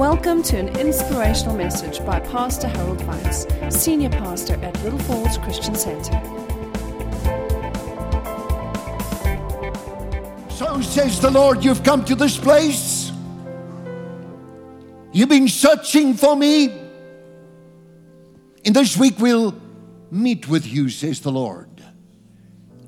[0.00, 5.74] Welcome to an inspirational message by Pastor Harold Weitsz, Senior Pastor at Little Falls Christian
[5.74, 6.18] Center.
[10.48, 13.12] So says the Lord, you've come to this place.
[15.12, 16.68] You've been searching for me.
[18.64, 19.54] In this week, we'll
[20.10, 21.84] meet with you, says the Lord.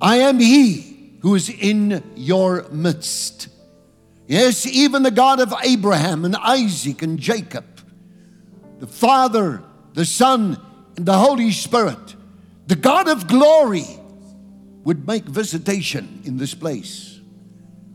[0.00, 3.51] I am He who is in your midst.
[4.26, 7.64] Yes, even the God of Abraham and Isaac and Jacob,
[8.78, 9.62] the Father,
[9.94, 10.60] the Son,
[10.96, 12.16] and the Holy Spirit,
[12.66, 13.86] the God of glory,
[14.84, 17.20] would make visitation in this place.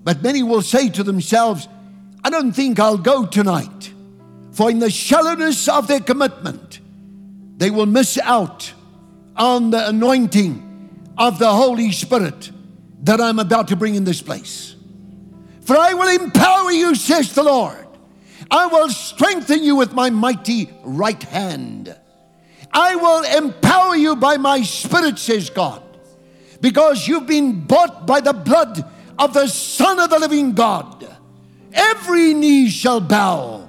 [0.04, 1.68] But many will say to themselves,
[2.23, 3.94] I don't think I'll go tonight.
[4.54, 6.80] For in the shallowness of their commitment,
[7.57, 8.73] they will miss out
[9.35, 12.52] on the anointing of the Holy Spirit
[13.04, 14.77] that I'm about to bring in this place.
[15.67, 17.85] For I will empower you, says the Lord.
[18.49, 21.93] I will strengthen you with my mighty right hand.
[22.71, 25.84] I will empower you by my spirit, says God,
[26.62, 31.05] because you've been bought by the blood of the Son of the living God.
[31.74, 33.68] Every knee shall bow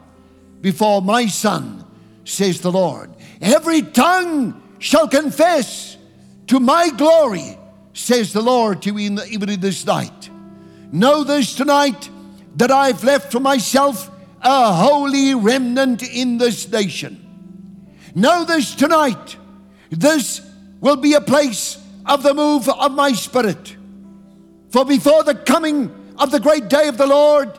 [0.60, 1.84] before my Son,
[2.24, 3.10] says the Lord.
[3.40, 5.96] Every tongue shall confess
[6.46, 7.58] to my glory,
[7.92, 10.30] says the Lord to you even in this night.
[10.91, 12.08] Know this tonight
[12.56, 17.25] that I've left for myself a holy remnant in this nation.
[18.14, 19.36] Know this tonight.
[19.91, 20.41] This
[20.80, 23.77] will be a place of the move of my spirit.
[24.70, 27.58] For before the coming of the great day of the Lord,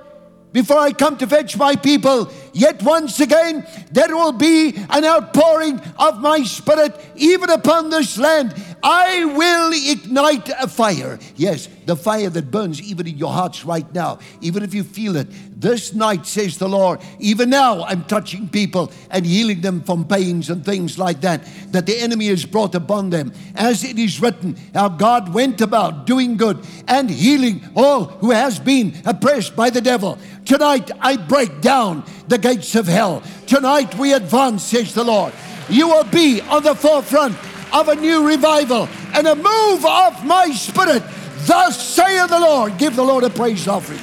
[0.52, 5.80] before I come to fetch my people, yet once again there will be an outpouring
[6.00, 8.56] of my spirit even upon this land.
[8.82, 11.20] I will ignite a fire.
[11.36, 15.16] Yes, the fire that burns even in your hearts right now, even if you feel
[15.16, 15.28] it.
[15.60, 20.50] This night, says the Lord, even now I'm touching people and healing them from pains
[20.50, 23.34] and things like that, that the enemy has brought upon them.
[23.56, 28.60] As it is written, how God went about doing good and healing all who has
[28.60, 30.18] been oppressed by the devil.
[30.46, 33.22] Tonight I break down the gates of hell.
[33.48, 35.34] Tonight we advance, says the Lord.
[35.70, 37.36] You will be on the forefront
[37.72, 41.04] of a new revival and a move of my spirit.
[41.46, 42.78] Thus saith the Lord.
[42.78, 44.00] Give the Lord a praise offering.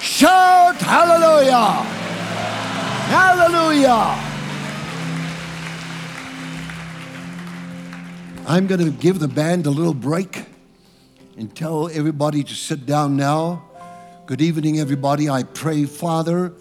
[0.00, 1.82] Shout hallelujah!
[3.08, 4.32] Hallelujah!
[8.48, 10.44] I'm going to give the band a little break
[11.36, 13.64] and tell everybody to sit down now.
[14.26, 15.28] Good evening, everybody.
[15.28, 16.52] I pray, Father,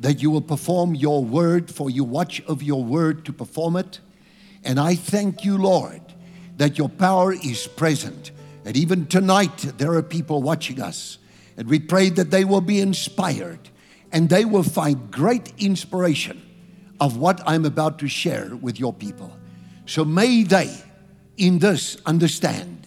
[0.00, 4.00] that you will perform your word, for you watch of your word to perform it.
[4.64, 6.00] And I thank you, Lord,
[6.56, 8.30] that your power is present.
[8.64, 11.18] And even tonight, there are people watching us.
[11.56, 13.70] And we pray that they will be inspired
[14.12, 16.40] and they will find great inspiration
[17.00, 19.36] of what I'm about to share with your people.
[19.86, 20.72] So may they,
[21.36, 22.86] in this, understand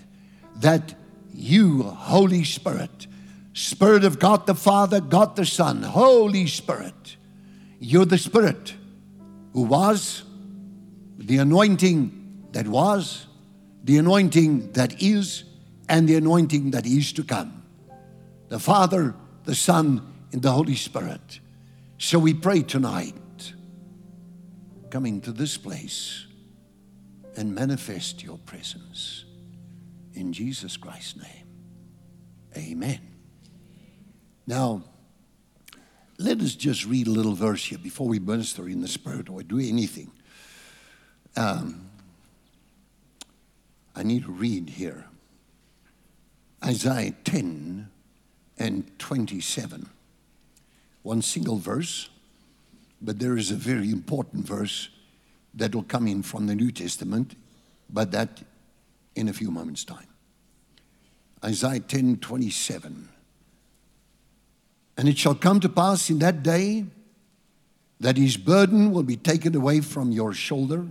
[0.58, 0.96] that
[1.34, 3.08] you, Holy Spirit,
[3.54, 7.18] Spirit of God the Father, God the Son, Holy Spirit,
[7.80, 8.74] you're the Spirit
[9.54, 10.24] who was,
[11.28, 13.28] the anointing that was,
[13.84, 15.44] the anointing that is,
[15.90, 17.66] and the anointing that is to come.
[18.48, 21.42] The Father, the Son, and the Holy Spirit.
[21.98, 23.54] So we pray tonight,
[24.90, 26.26] coming to this place
[27.36, 29.26] and manifest your presence.
[30.14, 31.48] In Jesus Christ's name,
[32.56, 33.02] amen.
[34.48, 34.82] Now,
[36.18, 39.44] let us just read a little verse here before we minister in the Spirit or
[39.44, 40.12] do anything.
[41.38, 41.88] Um,
[43.96, 45.06] I need to read here
[46.66, 47.90] Isaiah 10
[48.58, 49.88] and 27.
[51.04, 52.10] One single verse,
[53.02, 54.90] but there is a very important verse
[55.54, 57.36] that will come in from the New Testament,
[57.88, 58.42] but that
[59.16, 60.08] in a few moments' time.
[61.46, 63.10] Isaiah 10 27.
[64.98, 66.86] And it shall come to pass in that day
[68.00, 70.88] that his burden will be taken away from your shoulder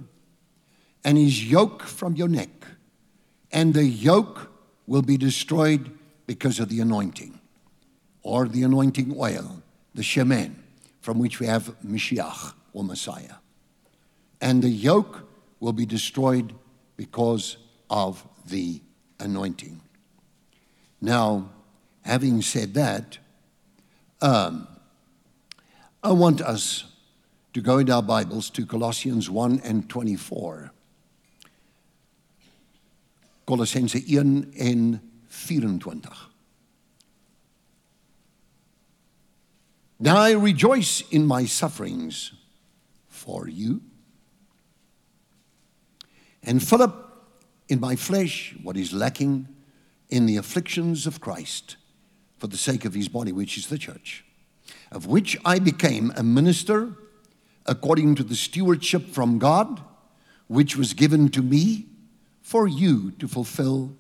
[1.06, 2.50] and his yoke from your neck,
[3.52, 4.50] and the yoke
[4.88, 5.88] will be destroyed
[6.26, 7.38] because of the anointing
[8.24, 9.62] or the anointing oil,
[9.94, 10.56] the shemen,
[11.00, 13.36] from which we have Mashiach or Messiah.
[14.40, 15.28] And the yoke
[15.60, 16.52] will be destroyed
[16.96, 17.56] because
[17.88, 18.80] of the
[19.20, 19.80] anointing.
[21.00, 21.50] Now,
[22.02, 23.18] having said that,
[24.20, 24.66] um,
[26.02, 26.84] I want us
[27.52, 30.72] to go in our Bibles to Colossians 1 and 24.
[33.46, 36.12] Colossense 1 en 24.
[39.98, 42.32] Now I rejoice in my sufferings
[43.08, 43.80] for you,
[46.42, 47.36] and fill up
[47.68, 49.48] in my flesh what is lacking
[50.10, 51.76] in the afflictions of Christ
[52.38, 54.24] for the sake of his body, which is the church,
[54.92, 56.92] of which I became a minister
[57.64, 59.82] according to the stewardship from God,
[60.46, 61.86] which was given to me
[62.46, 63.92] for you to fulfill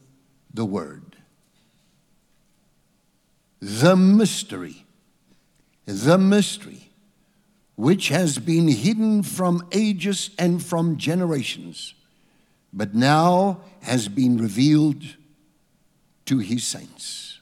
[0.54, 1.16] the word.
[3.58, 4.86] The mystery,
[5.84, 6.92] the mystery,
[7.74, 11.94] which has been hidden from ages and from generations,
[12.72, 15.02] but now has been revealed
[16.26, 17.40] to his saints.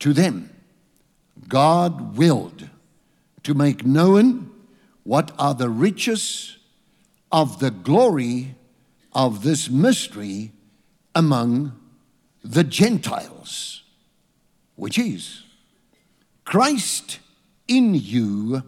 [0.00, 0.50] To them,
[1.46, 2.68] God willed
[3.44, 4.50] to make known
[5.04, 6.57] what are the riches
[7.30, 8.54] of the glory
[9.12, 10.52] of this mystery
[11.14, 11.78] among
[12.42, 13.82] the Gentiles,
[14.76, 15.42] which is
[16.44, 17.18] Christ
[17.66, 18.62] in you,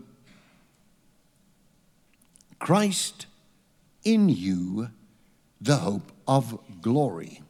[2.58, 3.26] Christ
[4.04, 4.90] in you,
[5.60, 7.42] the hope of glory.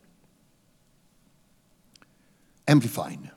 [2.69, 3.31] Amplified.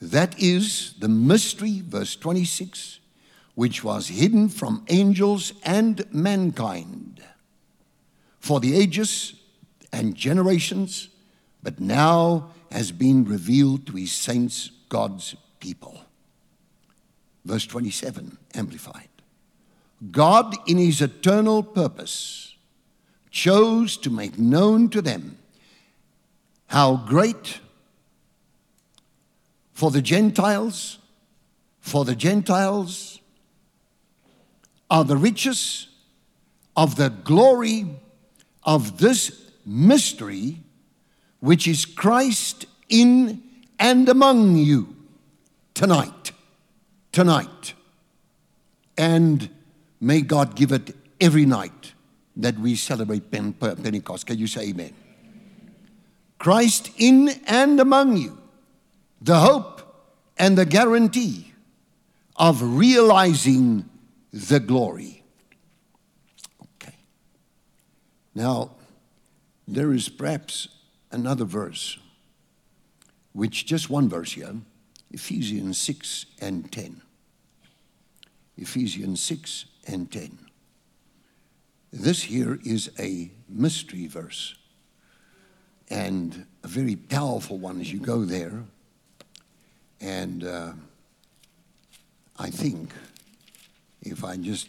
[0.00, 3.00] That is the mystery, verse 26,
[3.58, 7.20] which was hidden from angels and mankind
[8.38, 9.34] for the ages
[9.92, 11.08] and generations,
[11.60, 16.00] but now has been revealed to his saints, God's people.
[17.44, 19.08] Verse 27, Amplified.
[20.12, 22.54] God, in his eternal purpose,
[23.32, 25.36] chose to make known to them
[26.68, 27.58] how great
[29.72, 30.98] for the Gentiles,
[31.80, 33.17] for the Gentiles
[34.90, 35.88] are the riches
[36.76, 37.86] of the glory
[38.62, 40.60] of this mystery,
[41.40, 43.42] which is Christ in
[43.78, 44.96] and among you
[45.74, 46.32] tonight.
[47.12, 47.74] Tonight.
[48.96, 49.48] And
[50.00, 51.92] may God give it every night
[52.36, 54.26] that we celebrate Pentecost.
[54.26, 54.92] Can you say amen?
[56.38, 58.38] Christ in and among you
[59.20, 59.82] the hope
[60.38, 61.52] and the guarantee
[62.36, 63.88] of realizing
[64.32, 65.22] the glory.
[66.62, 66.94] Okay.
[68.34, 68.72] Now,
[69.66, 70.68] there is perhaps
[71.10, 71.98] another verse,
[73.32, 74.54] which just one verse here,
[75.10, 77.02] Ephesians 6 and 10.
[78.56, 80.38] Ephesians 6 and 10.
[81.92, 84.56] This here is a mystery verse
[85.88, 88.64] and a very powerful one as you go there.
[90.00, 90.72] And uh,
[92.38, 92.92] I think
[94.02, 94.68] if I just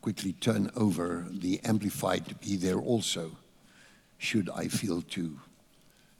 [0.00, 3.32] quickly turn over the Amplified to be there also,
[4.18, 5.40] should I feel to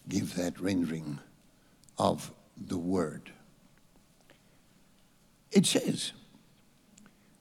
[0.09, 1.19] give that rendering
[1.99, 3.33] of the word.
[5.51, 6.13] It says,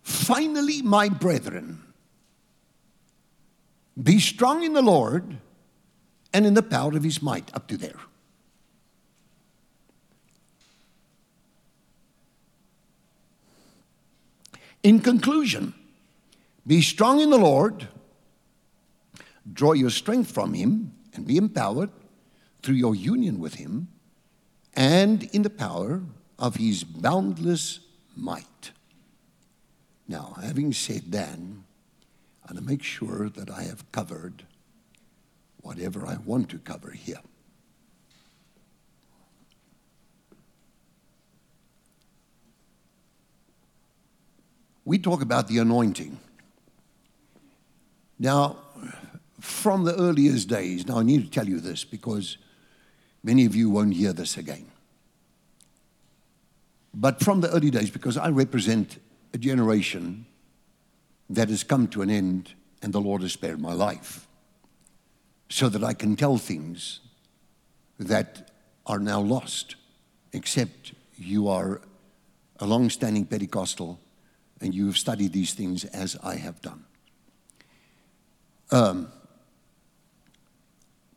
[0.02, 1.82] Finally, my brethren,
[4.02, 5.38] be strong in the Lord
[6.34, 8.00] and in the power of his might, up to there.
[14.86, 15.74] In conclusion,
[16.68, 17.88] be strong in the Lord,
[19.52, 21.90] draw your strength from Him, and be empowered
[22.62, 23.88] through your union with Him
[24.76, 26.04] and in the power
[26.38, 27.80] of His boundless
[28.16, 28.74] might.
[30.08, 34.44] Now, having said that, I want to make sure that I have covered
[35.62, 37.22] whatever I want to cover here.
[44.86, 46.20] We talk about the anointing.
[48.20, 48.58] Now,
[49.40, 52.38] from the earliest days, now I need to tell you this because
[53.24, 54.68] many of you won't hear this again.
[56.94, 59.00] But from the early days, because I represent
[59.34, 60.26] a generation
[61.30, 64.28] that has come to an end and the Lord has spared my life,
[65.50, 67.02] so that I can tell things
[68.00, 68.52] that
[68.86, 69.76] are now lost,
[70.32, 71.82] except you are
[72.60, 74.00] a long standing Pentecostal
[74.62, 76.86] and you have studied these things as I have done.
[78.72, 79.12] Um,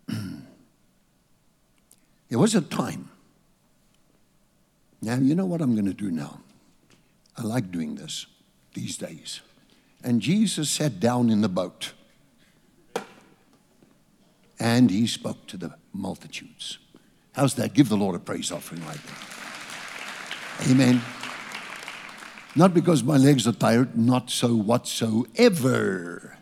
[2.28, 3.10] there was a time.
[5.00, 6.40] Now, you know what I'm going to do now?
[7.36, 8.26] I like doing this
[8.74, 9.40] these days.
[10.02, 11.92] And Jesus sat down in the boat
[14.58, 16.78] and he spoke to the multitudes.
[17.32, 17.74] How's that?
[17.74, 20.70] Give the Lord a praise offering right there.
[20.72, 21.00] Amen.
[22.58, 26.38] Not because my legs are tired, not so whatsoever.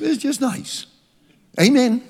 [0.00, 0.86] It's just nice.
[1.60, 2.02] Amen.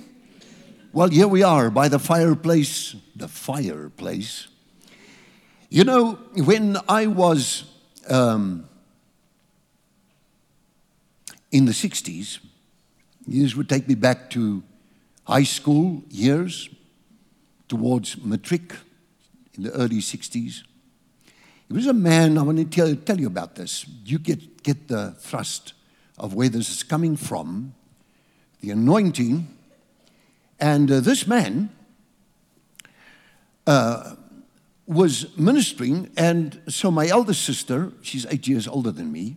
[0.90, 4.48] Well, here we are by the fireplace, the fireplace,
[5.68, 7.64] You know, when I was
[8.08, 8.66] um,
[11.52, 12.38] in the 60s,
[13.26, 14.62] this would take me back to
[15.24, 16.70] high school years,
[17.68, 18.72] towards matric
[19.58, 20.62] in the early 60s.
[21.70, 23.86] It was a man, I want to tell, tell you about this.
[24.04, 25.74] You get, get the thrust
[26.18, 27.74] of where this is coming from,
[28.60, 29.46] the anointing.
[30.58, 31.70] And uh, this man
[33.68, 34.16] uh,
[34.88, 39.36] was ministering, and so my eldest sister, she's eight years older than me,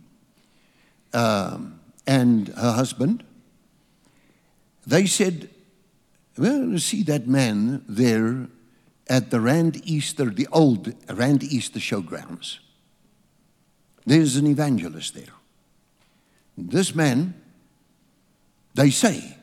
[1.12, 3.22] um, and her husband,
[4.84, 5.50] they said,
[6.34, 8.48] to see that man there
[9.08, 12.58] at the Rand Easter, the old Rand Easter showgrounds.
[14.06, 15.32] There's an evangelist there.
[16.56, 17.34] This man,
[18.74, 19.36] they say,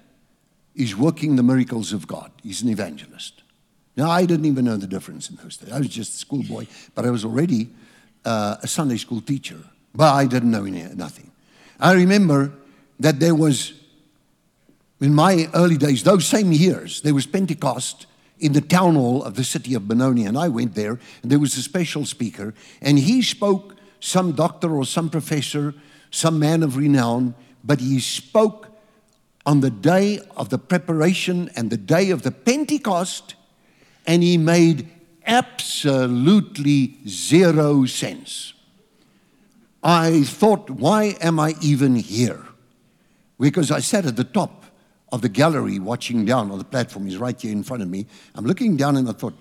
[0.75, 2.31] is working the miracles of God.
[2.41, 3.43] He's an evangelist.
[3.97, 5.71] Now, I didn't even know the difference in those days.
[5.71, 6.65] I was just a schoolboy,
[6.95, 7.69] but I was already
[8.23, 9.57] uh, a Sunday school teacher.
[9.93, 11.31] But I didn't know any, nothing.
[11.79, 12.53] I remember
[12.99, 13.73] that there was,
[15.01, 18.05] in my early days, those same years, there was Pentecost
[18.41, 21.39] in the town hall of the city of Benoni, and I went there, and there
[21.39, 25.75] was a special speaker, and he spoke, some doctor or some professor,
[26.09, 28.67] some man of renown, but he spoke
[29.45, 33.35] on the day of the preparation and the day of the Pentecost
[34.05, 34.89] and he made
[35.25, 38.53] absolutely zero sense.
[39.83, 42.45] I thought, why am I even here?
[43.39, 44.60] Because I sat at the top
[45.11, 47.05] of the gallery watching down on the platform.
[47.05, 48.05] He's right here in front of me.
[48.35, 49.37] I'm looking down and I thought,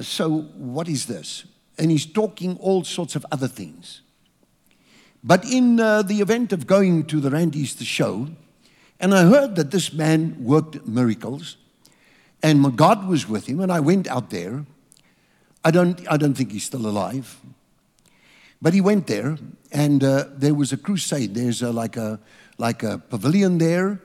[0.00, 1.44] so what is this?
[1.78, 4.02] And he's talking all sorts of other things.
[5.22, 8.28] But in uh, the event of going to the Rand Easter show,
[8.98, 11.56] and I heard that this man worked miracles,
[12.42, 14.64] and God was with him, and I went out there.
[15.62, 17.38] I don't, I don't think he's still alive.
[18.62, 19.36] But he went there,
[19.72, 21.34] and uh, there was a crusade.
[21.34, 22.18] There's a, like, a,
[22.60, 23.98] like a pavilion there,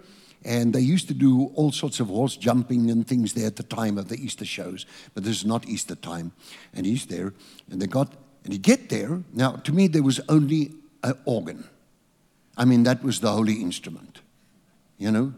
[0.46, 3.64] and they used to do all sorts of horse jumping and things there at the
[3.64, 4.86] time of the Easter shows.
[5.14, 6.32] But this is not Easter time.
[6.74, 7.34] And he's there,
[7.70, 9.22] and they got, and he get there.
[9.34, 10.72] Now, to me, there was only
[11.04, 11.66] an organ.
[12.58, 14.22] I mean, that was the holy instrument.
[14.98, 15.34] You know?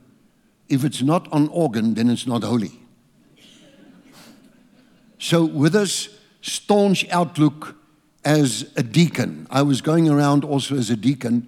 [0.70, 2.80] If it's not on organ, then it's not holy.
[5.18, 6.10] So, with this
[6.42, 7.76] staunch outlook
[8.24, 11.48] as a deacon, I was going around also as a deacon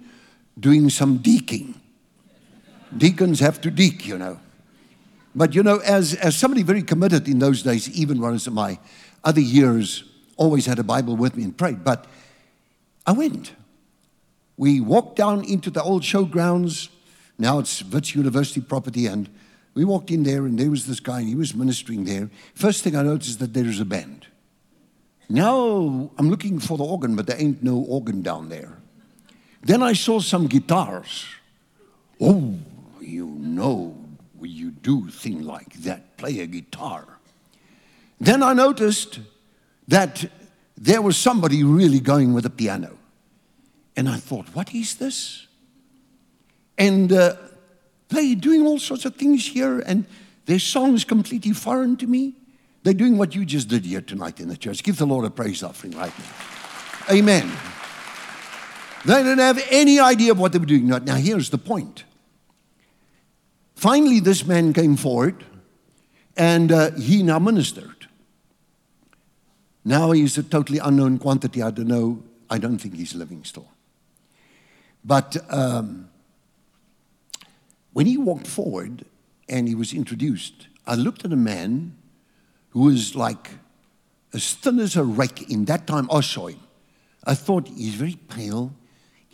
[0.60, 1.80] doing some deaking.
[2.96, 4.38] Deacons have to deek, you know.
[5.34, 8.78] But, you know, as, as somebody very committed in those days, even was in my
[9.24, 10.04] other years,
[10.36, 11.84] always had a Bible with me and prayed.
[11.84, 12.06] But
[13.06, 13.52] I went.
[14.56, 16.88] We walked down into the old showgrounds.
[17.38, 19.28] Now it's Wits University property, and
[19.74, 22.28] we walked in there, and there was this guy, and he was ministering there.
[22.54, 24.26] First thing I noticed that there is a band.
[25.28, 28.76] Now I'm looking for the organ, but there ain't no organ down there.
[29.62, 31.26] Then I saw some guitars.
[32.20, 32.54] Oh,
[33.00, 33.96] you know,
[34.40, 37.18] you do thing like that, play a guitar.
[38.18, 39.20] Then I noticed
[39.88, 40.30] that
[40.76, 42.96] there was somebody really going with a piano.
[43.96, 45.46] And I thought, what is this?
[46.78, 47.34] And uh,
[48.08, 50.06] they're doing all sorts of things here, and
[50.46, 52.34] their songs completely foreign to me.
[52.82, 54.82] They're doing what you just did here tonight in the church.
[54.82, 57.14] Give the Lord a praise offering right now.
[57.14, 57.50] Amen.
[59.04, 60.86] They didn't have any idea of what they were doing.
[60.86, 62.04] Now, here's the point.
[63.74, 65.44] Finally, this man came forward
[66.36, 68.06] and uh, he now ministered.
[69.84, 71.62] Now he's a totally unknown quantity.
[71.62, 72.22] I don't know.
[72.50, 73.68] I don't think he's living still.
[75.02, 76.10] But um,
[77.92, 79.06] when he walked forward
[79.48, 81.96] and he was introduced, I looked at a man
[82.70, 83.50] who was like
[84.34, 86.60] as thin as a rake in that time him.
[87.24, 88.72] I thought he's very pale.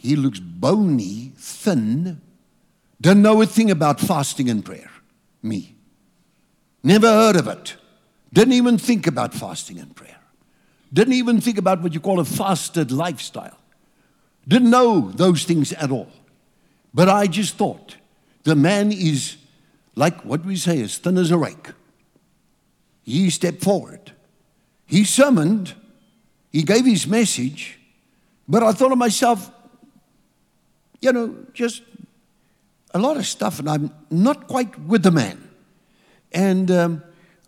[0.07, 2.21] He looks bony, thin.
[3.01, 4.89] Don't know a thing about fasting and prayer.
[5.43, 5.75] Me.
[6.85, 7.75] Never heard of it.
[8.33, 10.21] Didn't even think about fasting and prayer.
[10.93, 13.59] Didn't even think about what you call a fasted lifestyle.
[14.47, 16.13] Didn't know those things at all.
[16.95, 17.97] But I just thought
[18.45, 19.39] the man is
[19.97, 21.73] like what we say, as thin as a rake.
[23.03, 24.13] He stepped forward.
[24.85, 25.75] He summoned,
[26.53, 27.81] he gave his message,
[28.47, 29.51] but I thought of myself,
[31.01, 31.83] you know, just
[32.95, 35.49] a lot of stuff, and I'm not quite with the man.
[36.33, 37.03] And um,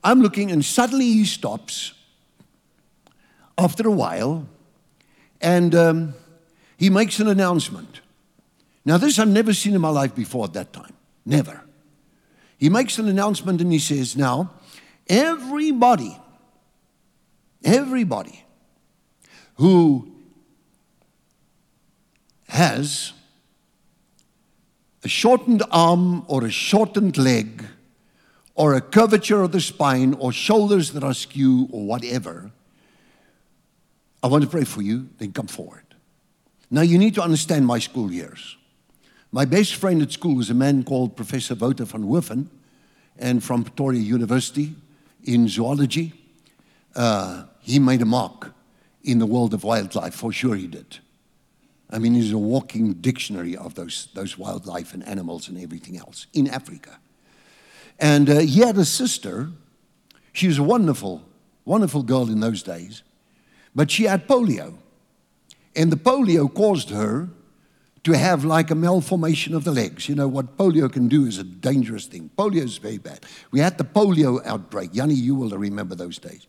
[0.05, 1.93] I'm looking, and suddenly he stops
[3.57, 4.47] after a while,
[5.41, 6.15] and um,
[6.77, 8.01] he makes an announcement.
[8.85, 10.95] Now, this I've never seen in my life before at that time.
[11.27, 11.63] Never.
[12.57, 14.51] He makes an announcement and he says, Now,
[15.09, 16.19] everybody
[17.65, 18.45] everybody
[19.57, 20.11] who
[22.49, 23.13] has
[25.09, 27.65] a shortened arm or a shortened leg
[28.55, 32.51] or a curvature of the spine or shoulders that are skew or whatever,
[34.23, 35.87] I want to pray for you, then come forward.
[36.71, 38.59] Now, you need to understand my school years.
[39.33, 42.51] My best friend at school was a man called Professor Wouter van Hoeven,
[43.19, 44.75] and from Pretoria University
[45.25, 46.13] in zoology.
[46.95, 48.53] Uh, he made a mark
[49.05, 50.99] in the world of wildlife, for sure he did.
[51.91, 56.27] I mean, he's a walking dictionary of those, those wildlife and animals and everything else
[56.35, 56.99] in Africa.
[57.99, 59.51] And uh, he had a sister.
[60.33, 61.23] She was a wonderful,
[61.65, 63.03] wonderful girl in those days,
[63.75, 64.75] but she had polio.
[65.75, 67.29] And the polio caused her
[68.05, 70.09] to have like a malformation of the legs.
[70.09, 72.31] You know, what polio can do is a dangerous thing.
[72.37, 73.25] Polio is very bad.
[73.51, 74.91] We had the polio outbreak.
[74.93, 76.47] Yanni, you will remember those days.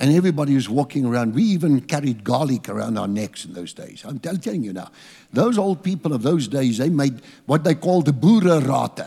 [0.00, 1.34] And everybody was walking around.
[1.34, 4.02] We even carried garlic around our necks in those days.
[4.02, 4.90] I'm telling you now,
[5.30, 9.06] those old people of those days, they made what they called the boererate.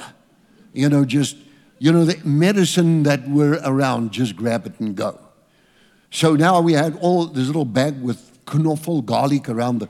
[0.71, 1.35] You know, just,
[1.79, 5.19] you know, the medicine that were around, just grab it and go.
[6.12, 9.89] So now we had all this little bag with knoffel garlic around the.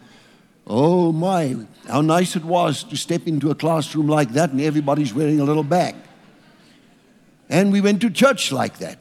[0.66, 5.14] Oh my, how nice it was to step into a classroom like that and everybody's
[5.14, 5.96] wearing a little bag.
[7.50, 9.00] And we went to church like that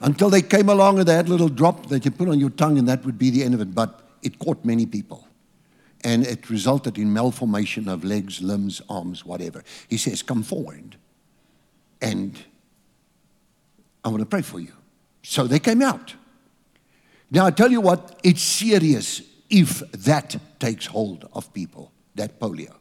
[0.00, 2.50] until they came along and they had a little drop that you put on your
[2.50, 3.74] tongue, and that would be the end of it.
[3.74, 5.26] But it caught many people.
[6.02, 9.62] And it resulted in malformation of legs, limbs, arms, whatever.
[9.88, 10.96] He says, Come forward.
[12.00, 12.38] And
[14.02, 14.72] I want to pray for you.
[15.22, 16.14] So they came out.
[17.30, 22.74] Now, I tell you what, it's serious if that takes hold of people, that polio.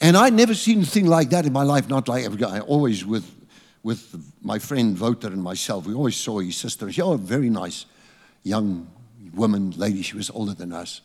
[0.00, 2.60] And I'd never seen a thing like that in my life, not like every guy,
[2.60, 3.24] always with
[3.86, 5.86] with my friend Wouter and myself.
[5.86, 6.90] We always saw his sister.
[6.90, 7.86] She was a very nice
[8.42, 8.90] young
[9.32, 10.02] woman, lady.
[10.02, 11.02] She was older than us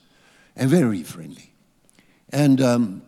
[0.55, 1.53] and very friendly.
[2.29, 3.03] And um,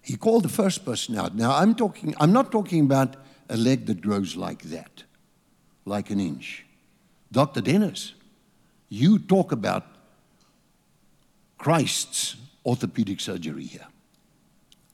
[0.00, 1.34] he called the first person out.
[1.34, 3.16] Now, I'm, talking, I'm not talking about
[3.50, 5.04] a leg that grows like that,
[5.84, 6.64] like an inch.
[7.30, 7.60] Dr.
[7.60, 8.14] Dennis,
[8.88, 9.84] you talk about
[11.58, 13.88] Christ's orthopedic surgery here.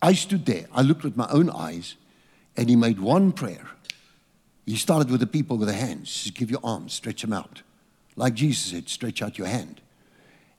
[0.03, 1.95] I stood there, I looked with my own eyes,
[2.57, 3.67] and he made one prayer.
[4.67, 6.31] He started with the people with the hands.
[6.35, 7.63] Give your arms, stretch them out.
[8.17, 9.81] Like Jesus said, stretch out your hand.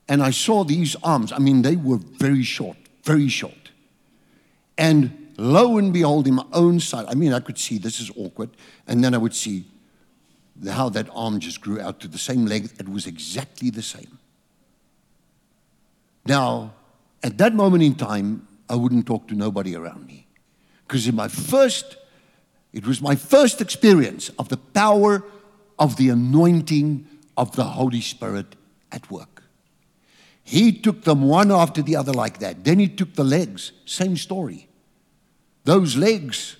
[0.08, 1.32] And I saw these arms.
[1.32, 3.70] I mean, they were very short, very short.
[4.76, 8.10] And lo and behold, in my own sight, I mean, I could see this is
[8.16, 8.50] awkward.
[8.86, 9.64] And then I would see
[10.68, 12.78] how that arm just grew out to the same length.
[12.80, 14.18] It was exactly the same.
[16.26, 16.74] Now,
[17.22, 20.23] at that moment in time, I wouldn't talk to nobody around me.
[20.94, 21.96] Because in my first,
[22.72, 25.24] it was my first experience of the power
[25.76, 28.54] of the anointing of the Holy Spirit
[28.92, 29.42] at work.
[30.44, 32.62] He took them one after the other like that.
[32.62, 34.68] Then he took the legs, same story.
[35.64, 36.58] Those legs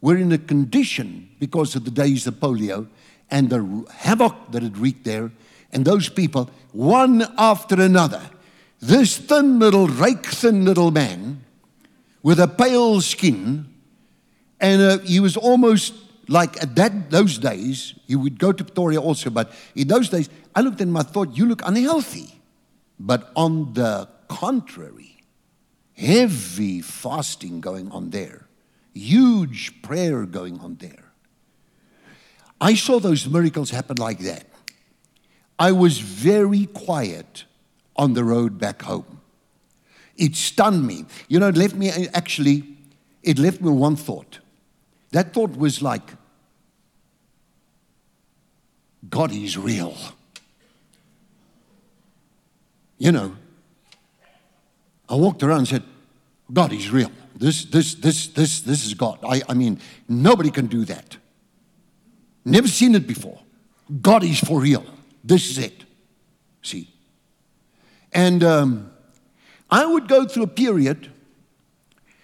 [0.00, 2.88] were in a condition because of the days of polio
[3.30, 5.30] and the havoc that had wreaked there.
[5.70, 8.22] And those people, one after another,
[8.80, 11.44] this thin little, rake thin little man
[12.22, 13.66] with a pale skin,
[14.60, 15.94] and uh, he was almost
[16.28, 17.94] like at that those days.
[18.06, 20.96] He would go to Pretoria also, but in those days, I looked at him.
[20.96, 22.40] I thought, "You look unhealthy,"
[22.98, 25.22] but on the contrary,
[25.96, 28.46] heavy fasting going on there,
[28.94, 31.12] huge prayer going on there.
[32.60, 34.46] I saw those miracles happen like that.
[35.58, 37.44] I was very quiet
[37.96, 39.17] on the road back home.
[40.18, 41.06] It stunned me.
[41.28, 42.64] You know, it left me actually,
[43.22, 44.40] it left me one thought.
[45.12, 46.02] That thought was like,
[49.08, 49.96] God is real.
[52.98, 53.36] You know,
[55.08, 55.84] I walked around and said,
[56.52, 57.12] God is real.
[57.36, 59.20] This, this, this, this, this is God.
[59.22, 61.16] I, I mean, nobody can do that.
[62.44, 63.38] Never seen it before.
[64.02, 64.84] God is for real.
[65.22, 65.84] This is it.
[66.62, 66.92] See?
[68.12, 68.90] And um,
[69.70, 71.12] I would go through a period.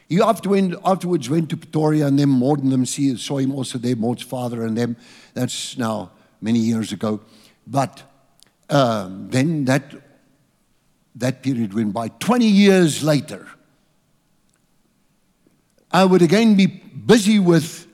[0.09, 3.96] He afterwards went to Pretoria and then Morden and them see, saw him also there,
[3.96, 4.96] Maud's father and them.
[5.35, 7.20] That's now many years ago.
[7.66, 8.02] But
[8.70, 9.94] um, then that,
[11.16, 12.09] that period went by.
[12.09, 13.48] 20 years later,
[15.90, 17.87] I would again be busy with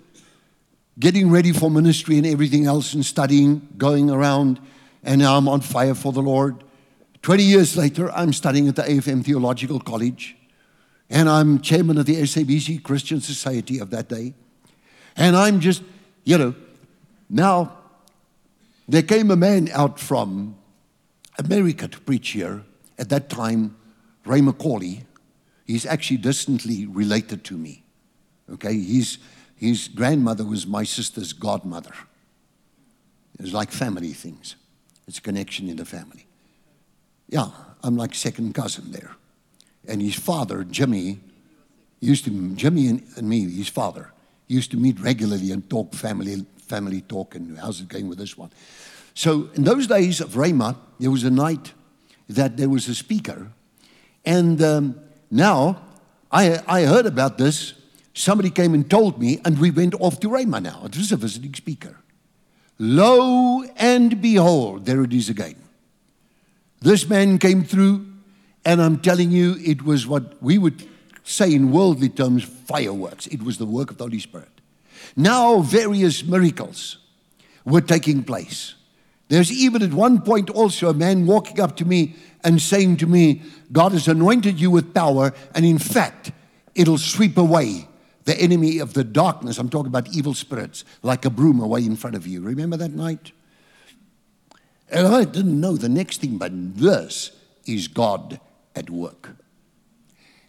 [0.99, 4.61] getting ready for ministry and everything else and studying, going around,
[5.03, 6.63] and now I'm on fire for the Lord.
[7.23, 10.37] 20 years later, I'm studying at the AFM Theological College,
[11.11, 14.33] and I'm chairman of the SABC Christian Society of that day.
[15.17, 15.83] And I'm just,
[16.25, 16.55] you know,
[17.29, 17.77] now
[18.89, 20.57] there came a man out from
[21.39, 22.63] America to preach here.
[22.99, 23.77] At that time,
[24.25, 25.05] Ray McCauley,
[25.67, 27.85] he's actually distantly related to me.
[28.51, 29.19] Okay, his,
[29.57, 31.95] his grandmother was my sister's godmother.
[33.39, 34.57] It's like family things.
[35.07, 36.27] It's a connection in the family.
[37.31, 37.47] Yeah,
[37.83, 39.13] I'm like second cousin there.
[39.89, 41.21] And his father, Jimmy,
[42.01, 44.13] used to, Jimmy and, and me, his father,
[44.49, 48.37] used to meet regularly and talk family, family talk and how's it going with this
[48.37, 48.51] one.
[49.15, 51.73] So in those days of Rhema, there was a night
[52.29, 53.49] that there was a speaker.
[54.25, 55.83] And um, now
[56.33, 57.75] I, I heard about this.
[58.13, 60.83] Somebody came and told me, and we went off to Rhema now.
[60.85, 61.97] It was a visiting speaker.
[62.79, 65.57] Lo and behold, there it is again.
[66.81, 68.07] This man came through,
[68.65, 70.89] and I'm telling you, it was what we would
[71.25, 73.27] say in worldly terms fireworks.
[73.27, 74.49] It was the work of the Holy Spirit.
[75.17, 76.99] Now, various miracles
[77.65, 78.75] were taking place.
[79.29, 83.07] There's even at one point also a man walking up to me and saying to
[83.07, 86.33] me, God has anointed you with power, and in fact,
[86.75, 87.87] it'll sweep away
[88.25, 89.59] the enemy of the darkness.
[89.59, 92.41] I'm talking about evil spirits, like a broom away in front of you.
[92.41, 93.33] Remember that night?
[94.91, 97.31] And I didn't know the next thing, but this
[97.67, 98.41] is God
[98.75, 99.37] at work.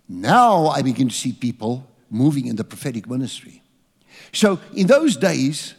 [0.10, 3.62] Now I begin to see people moving in the prophetic ministry.
[4.34, 5.76] So in those days,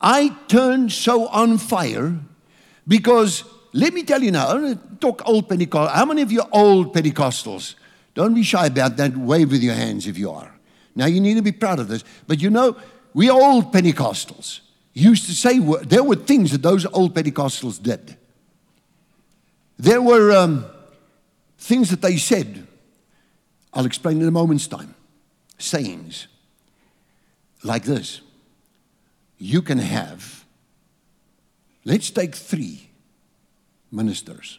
[0.00, 2.14] I turned so on fire
[2.86, 5.94] because let me tell you now, I'm going to talk old Pentecostal.
[5.94, 7.74] How many of you old Pentecostals?
[8.14, 9.16] Don't be shy about that.
[9.16, 10.54] Wave with your hands if you are.
[10.94, 12.04] Now you need to be proud of this.
[12.26, 12.76] But you know,
[13.12, 14.60] we old Pentecostals
[14.96, 18.16] used to say there were things that those old Pentecostals did.
[19.78, 20.64] There were um,
[21.58, 22.66] things that they said.
[23.74, 24.94] I'll explain in a moment's time.
[25.58, 26.28] Sayings
[27.62, 28.22] like this
[29.38, 30.44] You can have,
[31.84, 32.88] let's take three
[33.92, 34.58] ministers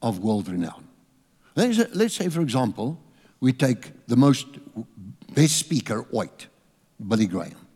[0.00, 0.86] of world renown.
[1.56, 3.00] Let's, let's say, for example,
[3.40, 4.46] we take the most
[5.34, 6.46] best speaker, white,
[7.04, 7.67] Billy Graham.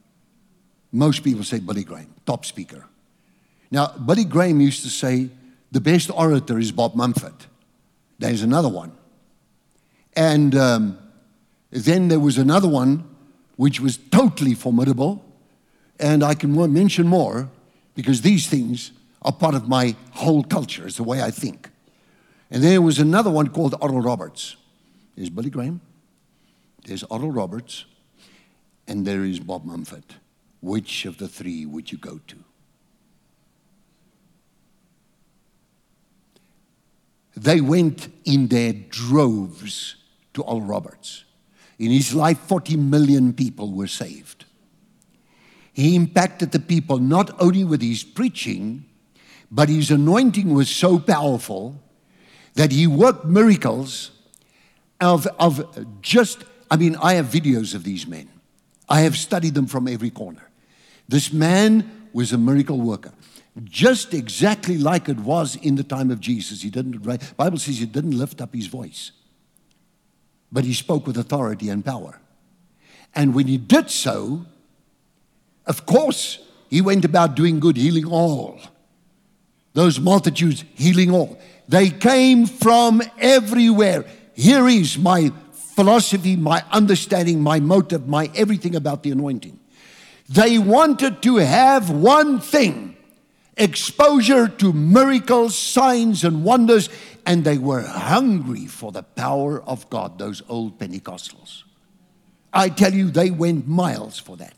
[0.93, 2.85] Most people say Billy Graham, top speaker.
[3.71, 5.31] Now, Billy Graham used to say
[5.71, 7.47] the best orator is Bob Mumford.
[8.19, 8.93] There's another one.
[10.15, 10.99] And um,
[11.71, 13.05] then there was another one
[13.57, 15.25] which was totally formidable.
[15.99, 17.49] And I can mention more
[17.95, 21.71] because these things are part of my whole culture, it's the way I think.
[22.51, 24.57] And there was another one called Oral Roberts.
[25.17, 25.81] There's Billy Graham,
[26.85, 27.85] there's Oral Roberts,
[28.87, 30.05] and there is Bob Mumford.
[30.63, 32.37] Which of the three would you go to?
[37.37, 39.97] They went in their droves
[40.35, 41.25] to Oral Roberts.
[41.79, 44.45] In his life, 40 million people were saved.
[45.73, 48.85] He impacted the people not only with his preaching,
[49.51, 51.83] but his anointing was so powerful
[52.55, 54.13] that he worked miracles
[55.01, 58.29] of, of just, I mean, I have videos of these men.
[58.89, 60.52] I have studied them from every corner.
[61.09, 63.13] This man was a miracle worker.
[63.65, 66.63] Just exactly like it was in the time of Jesus.
[66.63, 67.03] He didn't,
[67.37, 69.13] Bible says he didn't lift up his voice,
[70.51, 72.19] but he spoke with authority and power.
[73.15, 74.47] And when he did so,
[75.67, 76.39] of course,
[76.71, 78.59] he went about doing good, healing all.
[79.75, 81.39] Those multitudes, healing all.
[81.69, 84.07] They came from everywhere.
[84.35, 89.59] Here is my philosophy, my understanding, my motive, my everything about the anointing.
[90.33, 92.97] They wanted to have one thing
[93.57, 96.89] exposure to miracles, signs, and wonders,
[97.27, 101.65] and they were hungry for the power of God, those old Pentecostals.
[102.53, 104.55] I tell you, they went miles for that.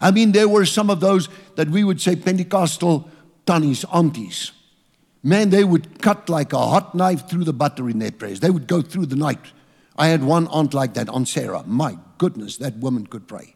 [0.00, 3.08] I mean, there were some of those that we would say Pentecostal
[3.46, 4.52] tunnies, aunties.
[5.22, 8.40] Man, they would cut like a hot knife through the butter in their prayers.
[8.40, 9.52] They would go through the night.
[9.96, 11.64] I had one aunt like that, Aunt Sarah.
[11.66, 13.54] My goodness, that woman could pray.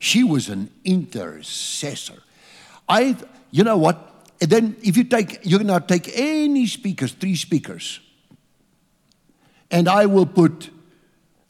[0.00, 2.22] She was an intercessor.
[2.88, 3.16] I,
[3.50, 4.26] you know what?
[4.40, 8.00] And then if you take, you can now take any speakers, three speakers,
[9.70, 10.70] and I will put,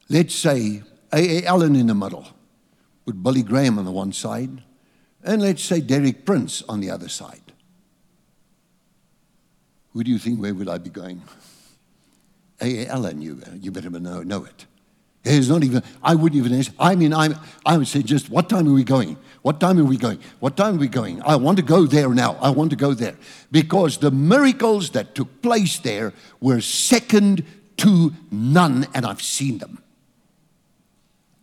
[0.09, 0.83] let's say,
[1.13, 1.47] A.A.
[1.47, 2.27] Allen in the middle,
[3.07, 4.63] put Billy Graham on the one side,
[5.23, 7.53] and let's say Derek Prince on the other side.
[9.93, 11.23] Who do you think, where would I be going?
[12.61, 12.89] A.A.
[12.89, 14.67] Allen, you, you better know, know it.
[15.23, 16.73] It's not even, I wouldn't even ask.
[16.79, 17.35] I mean, I'm,
[17.67, 19.19] I would say just, what time are we going?
[19.43, 20.19] What time are we going?
[20.39, 21.21] What time are we going?
[21.23, 22.37] I want to go there now.
[22.41, 23.17] I want to go there.
[23.51, 27.45] Because the miracles that took place there were second
[27.79, 29.83] to none, and I've seen them.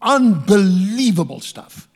[0.02, 1.88] Unbelievable stuff.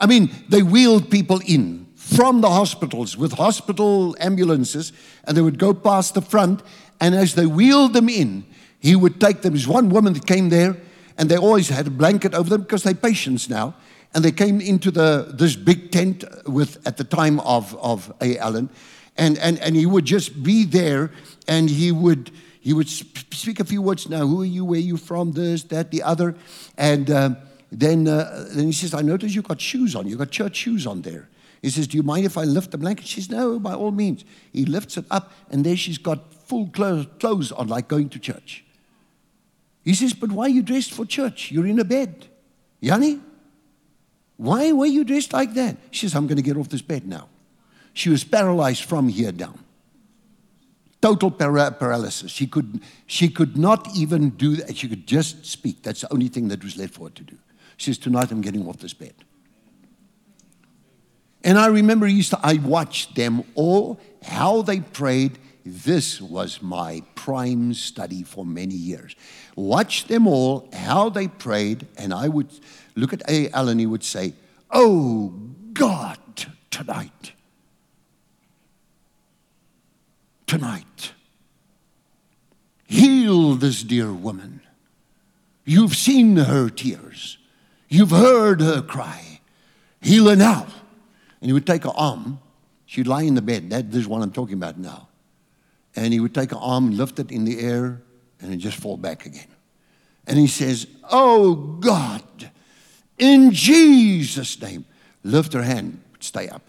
[0.00, 4.92] I mean, they wheeled people in from the hospitals with hospital ambulances,
[5.24, 6.62] and they would go past the front.
[7.00, 8.44] And as they wheeled them in,
[8.80, 9.54] he would take them.
[9.54, 10.76] There's one woman that came there,
[11.18, 13.74] and they always had a blanket over them because they're patients now.
[14.14, 18.36] And they came into the this big tent with at the time of of A.
[18.38, 18.68] Allen,
[19.16, 21.10] and and and he would just be there,
[21.48, 24.08] and he would he would speak a few words.
[24.08, 24.66] Now, who are you?
[24.66, 25.32] Where are you from?
[25.32, 26.34] This, that, the other,
[26.76, 27.10] and.
[27.10, 27.36] Um,
[27.72, 30.06] then, uh, then he says, I notice you've got shoes on.
[30.06, 31.30] You've got church shoes on there.
[31.62, 33.06] He says, Do you mind if I lift the blanket?
[33.06, 34.26] She says, No, by all means.
[34.52, 38.64] He lifts it up, and there she's got full clothes on, like going to church.
[39.84, 41.50] He says, But why are you dressed for church?
[41.50, 42.26] You're in a bed.
[42.80, 43.20] Yanni,
[44.36, 45.76] why were you dressed like that?
[45.90, 47.28] She says, I'm going to get off this bed now.
[47.92, 49.58] She was paralyzed from here down.
[51.00, 52.30] Total para- paralysis.
[52.30, 54.76] She could, she could not even do that.
[54.76, 55.82] She could just speak.
[55.82, 57.36] That's the only thing that was left for her to do.
[57.76, 59.14] She says, Tonight I'm getting off this bed.
[61.44, 65.38] And I remember used to, I watched them all, how they prayed.
[65.64, 69.14] This was my prime study for many years.
[69.54, 72.48] Watch them all, how they prayed, and I would
[72.96, 73.48] look at A.
[73.50, 74.34] Allen, he would say,
[74.70, 75.28] Oh
[75.72, 76.18] God,
[76.70, 77.32] tonight.
[80.46, 81.12] Tonight.
[82.86, 84.60] Heal this dear woman.
[85.64, 87.38] You've seen her tears.
[87.88, 89.40] You've heard her cry.
[90.00, 90.66] Heal her now.
[91.40, 92.40] And he would take her arm.
[92.86, 93.70] She'd lie in the bed.
[93.70, 95.08] That is what I'm talking about now.
[95.94, 98.02] And he would take her arm, and lift it in the air,
[98.40, 99.48] and it just fall back again.
[100.26, 102.22] And he says, Oh God,
[103.18, 104.84] in Jesus' name,
[105.22, 106.68] lift her hand, stay up.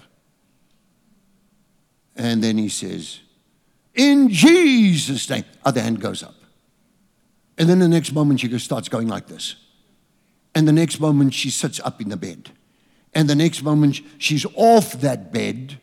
[2.16, 3.22] And then he says,
[3.96, 6.36] In Jesus' name, other hand goes up.
[7.58, 9.56] And then the next moment she just starts going like this.
[10.56, 12.52] And the next moment, she sits up in the bed.
[13.14, 15.80] And the next moment, she's off that bed.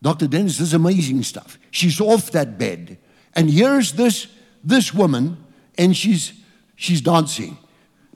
[0.00, 0.28] Dr.
[0.28, 1.58] Dennis, this is amazing stuff.
[1.70, 2.98] She's off that bed.
[3.34, 4.28] And here's this,
[4.62, 5.36] this woman,
[5.76, 6.32] and she's,
[6.76, 7.58] she's dancing.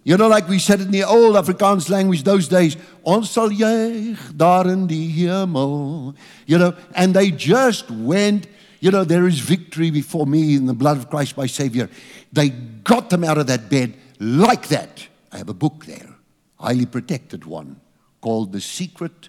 [0.05, 4.67] You know, like we said in the old Afrikaans language those days, ons sal daar
[4.67, 6.15] in die hemel.
[6.47, 8.49] You know, and they just went,
[8.81, 11.89] you know, there is victory before me in the blood of Christ my Savior.
[12.33, 15.07] They got them out of that bed like that.
[15.31, 16.15] I have a book there,
[16.59, 17.81] highly protected one,
[18.21, 19.29] called The Secret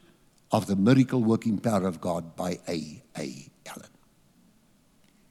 [0.53, 3.01] of the Miracle Working Power of God by A.
[3.17, 3.47] A.
[3.65, 3.89] Allen.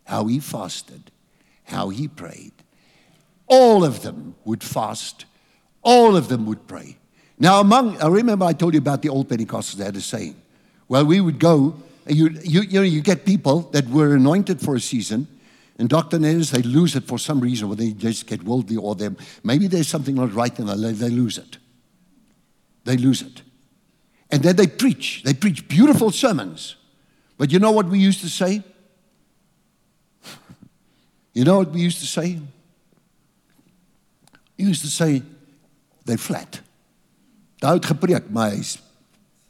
[0.04, 1.12] How he fasted,
[1.62, 2.52] how he prayed.
[3.46, 5.24] All of them would fast,
[5.80, 6.98] all of them would pray.
[7.38, 10.36] Now, among, I remember I told you about the old Pentecostals, they had a saying.
[10.88, 11.76] Well, we would go,
[12.08, 15.28] you, you, you know, you get people that were anointed for a season,
[15.78, 16.18] and Dr.
[16.18, 19.16] Nettis, they lose it for some reason, or they just get worldly, or them.
[19.44, 21.58] Maybe there's something not right their life, they lose it.
[22.84, 23.42] They lose it.
[24.32, 25.22] And then they preach.
[25.24, 26.76] They preach beautiful sermons.
[27.36, 28.62] But you know what we used to say?
[31.34, 32.38] You know what we used to say?
[34.58, 35.22] We used to say,
[36.04, 36.60] they're flat.
[37.58, 38.78] Het gepreek, maar hy's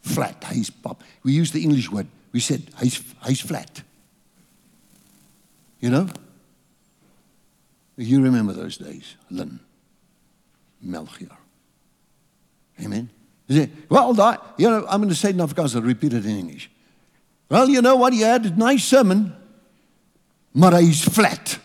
[0.01, 1.03] flat, hy's pop.
[1.23, 2.07] We used the English word.
[2.31, 3.83] We said, hy's, hy's flat.
[5.79, 6.07] You know?
[7.97, 9.61] You remember those days, Lynn,
[10.81, 11.37] Melchior.
[12.81, 13.11] Amen.
[13.49, 16.13] You say, well, that, you know, I'm going to say it in Afrikaans, I'll repeat
[16.13, 16.71] it in English.
[17.49, 18.13] Well, you know what?
[18.13, 19.35] He had a nice sermon,
[20.55, 21.59] but he's flat.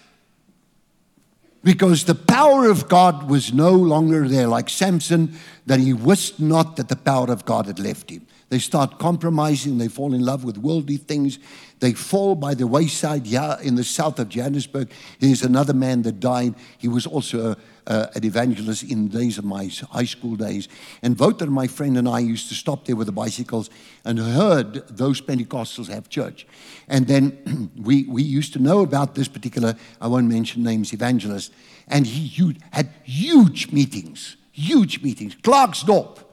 [1.64, 4.48] Because the power of God was no longer there.
[4.48, 8.26] Like Samson, that he wist not that the power of God had left him.
[8.50, 9.78] They start compromising.
[9.78, 11.38] They fall in love with worldly things.
[11.80, 13.28] They fall by the wayside.
[13.28, 16.56] Yeah, in the south of Johannesburg, there's another man that died.
[16.78, 20.70] He was also a, an evangelist in the days of my high school days.
[21.02, 23.70] And Wouter, my friend, and I used to stop there with the bicycles
[24.06, 26.48] and heard those Pentecostals have church.
[26.88, 31.52] And then we, we used to know about this particular, I won't mention names, evangelist.
[31.90, 35.36] And he had huge meetings, huge meetings.
[35.36, 36.24] Klerksdorp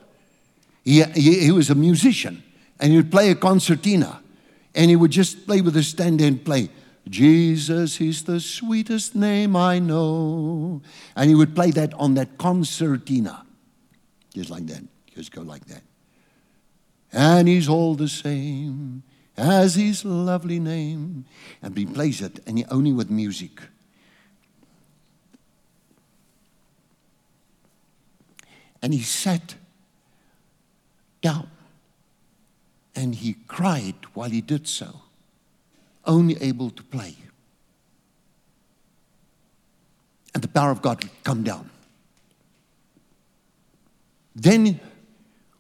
[0.84, 2.42] he, he, he, was a musician
[2.78, 4.20] and he would play a concertina
[4.74, 6.68] and he would just play with a stand and play.
[7.08, 10.82] Jesus is the sweetest name I know.
[11.16, 13.44] And he would play that on that concertina.
[14.32, 14.82] Just like that.
[15.14, 15.82] Just go like that.
[17.12, 19.04] And he's all the same
[19.36, 21.26] as his lovely name.
[21.62, 23.60] And he plays it and he, only with music.
[28.82, 29.54] And he sat
[31.24, 31.48] down.
[32.94, 35.00] And he cried while he did so,
[36.04, 37.16] only able to play.
[40.34, 41.70] And the power of God would come down.
[44.36, 44.78] Then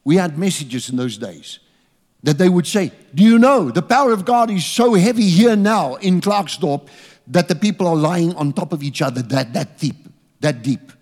[0.04, 1.58] we had messages in those days.
[2.24, 5.56] that they would say, Do you know the power of God is so heavy here
[5.56, 6.88] now in Klerksdorp
[7.26, 9.96] that the people are lying on top of each other that, that deep,
[10.40, 10.92] that deep.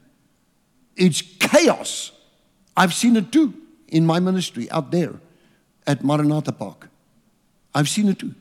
[0.97, 2.11] It's chaos.
[2.77, 3.62] I've seen it too
[3.93, 5.15] in my ministry out there
[5.87, 6.89] at Maranatha Park.
[7.75, 8.35] I've seen it too.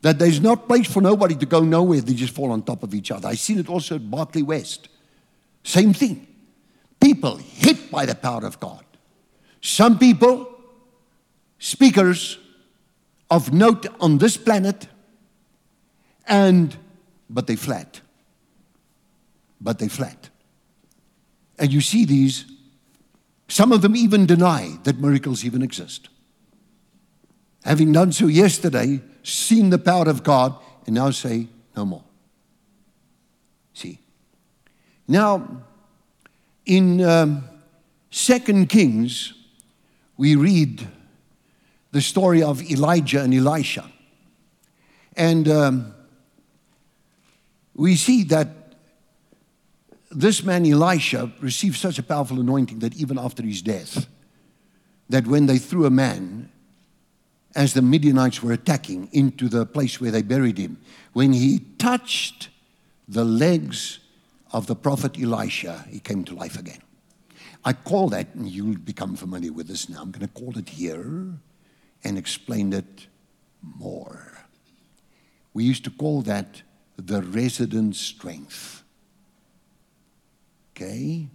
[0.00, 2.94] That there's not place for nobody to go nowhere, they just fall on top of
[2.94, 3.28] each other.
[3.28, 4.88] I've seen it also at Barkly West.
[5.64, 6.26] Same thing.
[7.00, 8.84] People hit by the power of God.
[9.60, 10.48] Some people,
[11.58, 12.38] speakers
[13.30, 14.88] of note on this planet,
[16.26, 16.76] and
[17.28, 18.00] but they flat.
[19.60, 20.30] But they flat.
[21.58, 22.44] And you see these,
[23.52, 26.08] some of them even deny that miracles even exist.
[27.64, 30.54] Having done so yesterday, seen the power of God,
[30.86, 32.02] and now say, no more.
[33.74, 33.98] See.
[35.06, 35.64] Now,
[36.64, 37.44] in um,
[38.10, 39.34] Second Kings,
[40.16, 40.88] we read
[41.90, 43.84] the story of Elijah and Elisha.
[45.14, 45.94] And um,
[47.74, 48.48] we see that
[50.14, 54.06] this man Elisha received such a powerful anointing that even after his death,
[55.08, 56.50] that when they threw a man,
[57.54, 60.78] as the Midianites were attacking into the place where they buried him,
[61.12, 62.48] when he touched
[63.08, 63.98] the legs
[64.52, 66.80] of the prophet Elisha, he came to life again.
[67.64, 70.68] I call that, and you'll become familiar with this now, I'm going to call it
[70.68, 71.34] here
[72.04, 73.06] and explain it
[73.62, 74.38] more.
[75.54, 76.62] We used to call that
[76.96, 78.81] the resident strength.
[80.74, 81.28] Okay?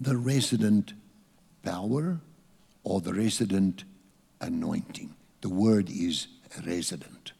[0.00, 0.94] The resident
[1.62, 2.20] power
[2.84, 3.84] or the resident
[4.40, 5.14] anointing.
[5.40, 6.28] The word is
[6.66, 7.32] resident,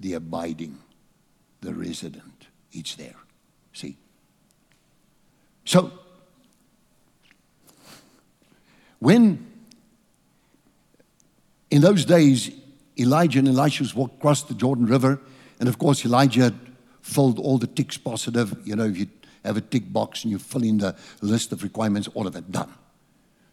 [0.00, 0.78] the abiding,
[1.60, 2.46] the resident.
[2.72, 3.16] It's there.
[3.72, 3.96] See?
[5.64, 5.92] So,
[8.98, 9.46] when
[11.70, 12.50] in those days
[12.98, 15.20] Elijah and Elisha walked across the Jordan River,
[15.58, 16.54] and of course, Elijah had
[17.00, 18.54] filled all the ticks positive.
[18.64, 19.06] You know, if you
[19.44, 22.50] have a tick box and you fill in the list of requirements, all of it
[22.50, 22.72] done.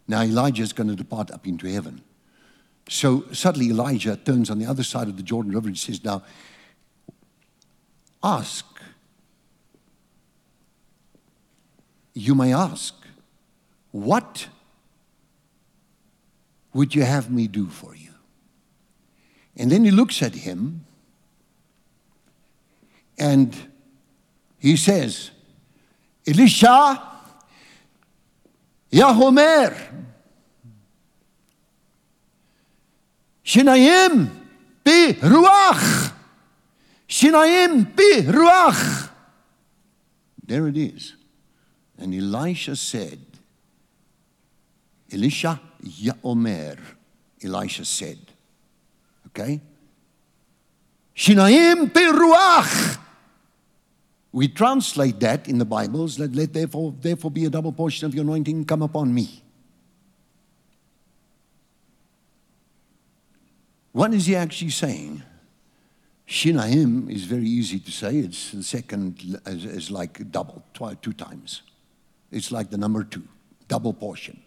[0.08, 2.02] Now Elijah is going to depart up into heaven.
[2.90, 6.24] So suddenly Elijah turns on the other side of the Jordan River and says, Now,
[8.24, 8.66] ask.
[12.14, 12.96] You may ask,
[13.92, 14.48] What
[16.74, 18.10] would you have me do for you?
[19.56, 20.86] And then he looks at him
[23.20, 23.56] and
[24.58, 25.32] he says,
[26.30, 27.02] Elisha,
[28.92, 29.76] Yahomer,
[33.50, 34.30] Shinayim
[34.84, 36.14] bi Ruach.
[37.08, 39.10] Shinayim bi Ruach.
[40.46, 41.16] There it is.
[41.98, 43.20] And Elisha said,
[45.12, 46.78] Elisha Yaomer,
[47.44, 48.20] Elisha said.
[49.28, 49.60] Okay?
[51.16, 53.00] Shinayim bi Ruach.
[54.32, 58.14] We translate that in the Bibles, let, let therefore, therefore be a double portion of
[58.14, 59.44] your anointing come upon me.
[63.92, 65.24] What is he actually saying?
[66.28, 68.18] Shinaim is very easy to say.
[68.18, 70.64] It's the second is, like double,
[71.02, 71.64] two times.
[72.32, 73.24] It's like the number two,
[73.68, 74.40] double portion.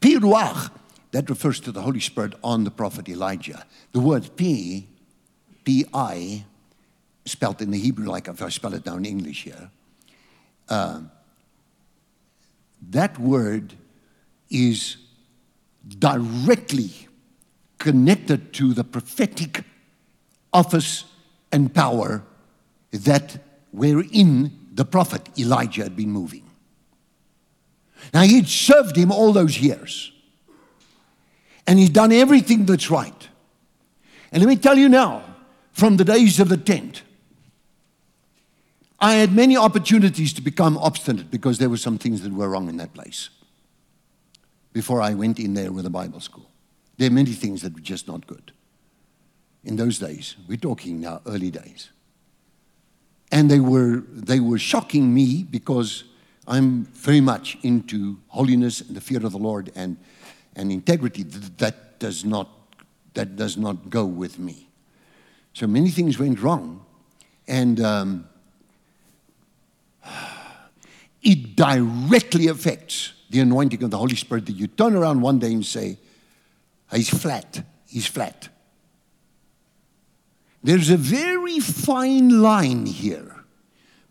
[0.00, 0.70] Piruach,
[1.10, 3.66] that refers to the Holy Spirit on the prophet Elijah.
[3.92, 4.88] The word P,
[5.64, 6.44] P-I,
[7.24, 9.70] spelled in the Hebrew like if I spell it now in English here.
[10.68, 11.00] Uh,
[12.90, 13.74] that word
[14.50, 14.96] is
[15.98, 16.90] directly
[17.78, 19.64] connected to the prophetic
[20.52, 21.04] office
[21.52, 22.22] and power
[22.92, 23.38] that
[23.72, 26.44] wherein the prophet Elijah had been moving.
[28.12, 30.12] Now he'd served him all those years.
[31.66, 33.28] And he'd done everything that's right.
[34.30, 35.22] And let me tell you now,
[35.72, 37.02] from the days of the tent,
[39.04, 42.70] I had many opportunities to become obstinate because there were some things that were wrong
[42.70, 43.28] in that place
[44.72, 46.48] before I went in there with a Bible school.
[46.96, 48.52] There are many things that were just not good.
[49.62, 51.90] In those days, we're talking now early days.
[53.30, 56.04] And they were, they were shocking me because
[56.48, 59.98] I'm very much into holiness and the fear of the Lord and,
[60.56, 61.24] and integrity.
[61.24, 62.48] That does, not,
[63.12, 64.70] that does not go with me.
[65.52, 66.86] So many things went wrong.
[67.46, 68.28] And um,
[71.24, 75.52] it directly affects the anointing of the Holy Spirit that you turn around one day
[75.52, 75.98] and say,
[76.92, 77.64] He's flat.
[77.86, 78.48] He's flat.
[80.62, 83.44] There's a very fine line here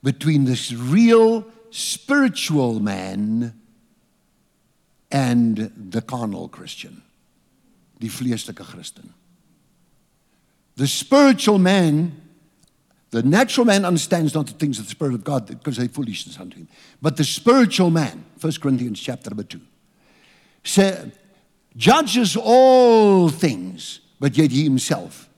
[0.03, 3.59] between this real spiritual man
[5.11, 7.01] and the carnal Christian,
[7.99, 9.13] die vleeslike Christen.
[10.75, 12.22] The spiritual man,
[13.13, 16.39] the natural man understands not the things of the Spirit of God because they foolishness
[16.39, 16.67] unto him.
[16.99, 19.61] But the spiritual man, 1 Corinthians chapter number 2,
[20.63, 21.11] say,
[21.77, 25.29] judges all things, but yet he himself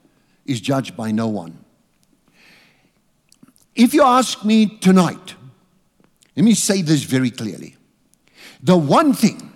[0.46, 1.62] is judged by no one.
[3.74, 5.34] If you ask me tonight,
[6.34, 7.76] let me say this very clearly.
[8.62, 9.52] The one thing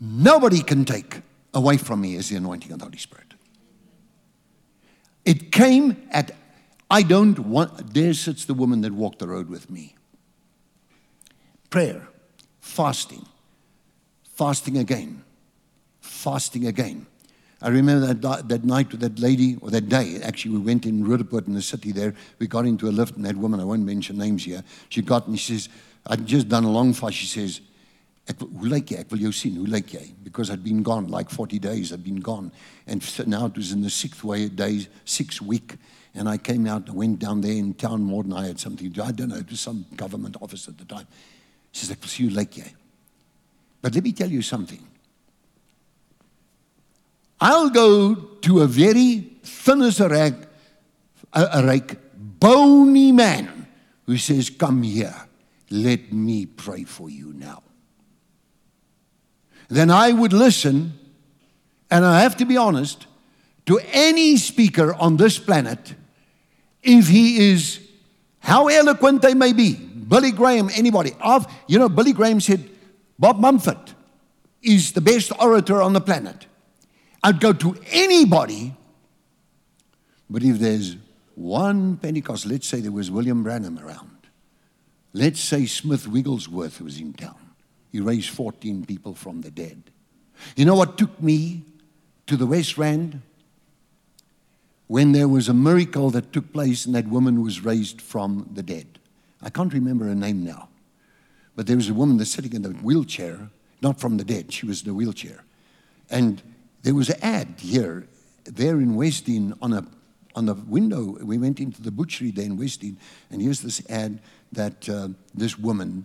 [0.00, 1.20] nobody can take
[1.52, 3.34] away from me is the anointing of the Holy Spirit.
[5.26, 6.30] It came at,
[6.90, 9.96] I don't want, there sits the woman that walked the road with me.
[11.70, 12.08] Prayer,
[12.60, 13.26] fasting,
[14.34, 15.24] fasting again,
[16.00, 17.06] fasting again.
[17.60, 21.04] I remember that, that night with that lady, or that day, actually, we went in
[21.04, 22.14] Roodepoort in the city there.
[22.38, 25.26] We got into a lift, and that woman, I won't mention names here, she got
[25.26, 25.68] and she says,
[26.06, 27.14] I'd just done a long fast.
[27.14, 27.60] She says?
[30.24, 31.92] Because I'd been gone like 40 days.
[31.92, 32.52] I'd been gone.
[32.86, 35.76] And now it was in the sixth way, day, sixth week.
[36.16, 38.88] And I came out and went down there in town more than I had something
[38.88, 39.02] to do.
[39.02, 41.06] I don't know, it was some government office at the time.
[41.72, 42.72] She wil sien hoe lyk?
[43.82, 44.84] But let me tell you something.
[47.38, 50.34] I'll go to a very thin as a rag,
[51.34, 53.66] a, a rake, bony man
[54.06, 55.14] who says, Come here,
[55.70, 57.62] let me pray for you now.
[59.68, 60.98] Then I would listen,
[61.90, 63.06] and I have to be honest,
[63.66, 65.94] to any speaker on this planet,
[66.86, 67.80] if he is
[68.38, 71.12] how eloquent they may be, Billy Graham, anybody.
[71.20, 72.70] Of, you know, Billy Graham said,
[73.18, 73.92] Bob Mumford
[74.62, 76.46] is the best orator on the planet.
[77.22, 78.74] I'd go to anybody.
[80.30, 80.96] But if there's
[81.34, 84.28] one Pentecost, let's say there was William Branham around,
[85.12, 87.38] let's say Smith Wigglesworth was in town,
[87.90, 89.82] he raised 14 people from the dead.
[90.54, 91.62] You know what took me
[92.26, 93.22] to the West Rand?
[94.86, 98.62] When there was a miracle that took place and that woman was raised from the
[98.62, 98.98] dead.
[99.42, 100.68] I can't remember her name now.
[101.56, 103.50] But there was a woman that's sitting in the wheelchair,
[103.82, 105.44] not from the dead, she was in a wheelchair.
[106.10, 106.42] And
[106.82, 108.06] there was an ad here,
[108.44, 109.86] there in West Westin on a
[110.36, 111.16] on the window.
[111.22, 112.96] We went into the butchery there in Westin,
[113.30, 114.20] and here's this ad
[114.52, 116.04] that uh, this woman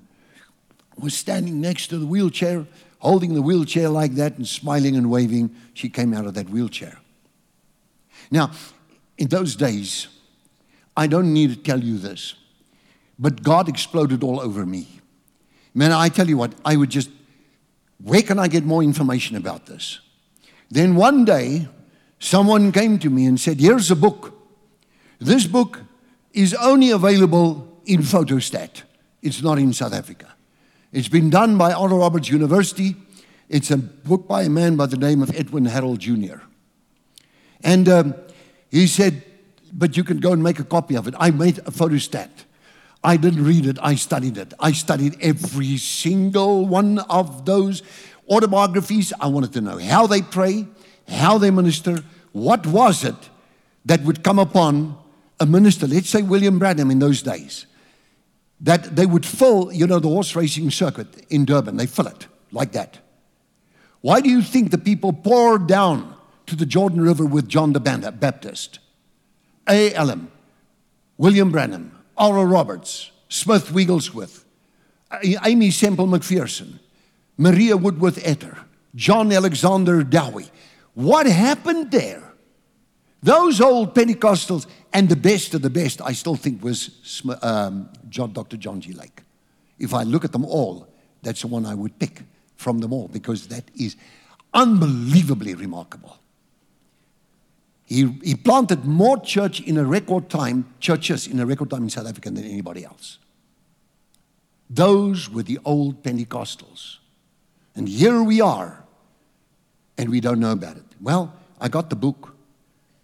[0.98, 2.66] was standing next to the wheelchair,
[3.00, 5.54] holding the wheelchair like that and smiling and waving.
[5.74, 6.98] She came out of that wheelchair.
[8.30, 8.52] Now,
[9.18, 10.08] in those days,
[10.96, 12.36] I don't need to tell you this,
[13.18, 14.88] but God exploded all over me.
[15.74, 17.10] Man, I tell you what, I would just,
[18.04, 20.00] where can I get more information about this?
[20.70, 21.68] Then one day,
[22.20, 24.34] someone came to me and said, Here's a book.
[25.20, 25.82] This book
[26.34, 28.84] is only available in Photostat,
[29.22, 30.28] it's not in South Africa.
[30.92, 32.96] It's been done by Oral Roberts University.
[33.48, 36.44] It's a book by a man by the name of Edwin Harrell Jr.
[37.64, 38.16] And um,
[38.70, 39.24] he said,
[39.74, 41.16] But you can go and make a copy of it.
[41.20, 42.30] I made a photostat.
[43.04, 44.54] I didn't read it, I studied it.
[44.60, 47.82] I studied every single one of those
[48.30, 49.12] autobiographies.
[49.20, 50.68] I wanted to know how they pray,
[51.08, 53.16] how they minister, what was it
[53.86, 54.98] that would come upon
[55.40, 57.66] a minister, let's say William Branham in those days,
[58.60, 61.78] that they would fill, you know, the horse racing circuit in Durban.
[61.78, 63.00] They fill it like that.
[64.02, 66.16] Why do you think the people poured down
[66.52, 68.80] to the Jordan River with John the Baptist?
[69.70, 69.94] A.
[69.94, 70.30] Allen,
[71.18, 74.44] William Branham, Oral Roberts, Smith Wigglesworth,
[75.24, 76.80] Aimee Semple McPherson,
[77.38, 80.52] Maria Woodworth Etter, John Alexander Dowie.
[80.94, 82.34] What happened there?
[83.24, 88.34] Those old Pentecostals, and the best of the best, I still think was um, John,
[88.34, 88.58] Dr.
[88.58, 88.92] John G.
[88.92, 89.22] Lake.
[89.80, 90.90] If I look at them all,
[91.22, 92.24] that's the one I would pick
[92.58, 93.96] from them all because that is
[94.54, 96.18] unbelievably remarkable.
[97.92, 101.90] He, he planted more church in a record time, churches in a record time in
[101.90, 103.18] South Africa than anybody else.
[104.70, 107.00] Those were the old Pentecostals.
[107.76, 108.86] And here we are,
[109.98, 110.86] and we don't know about it.
[111.02, 112.34] Well, I got the book,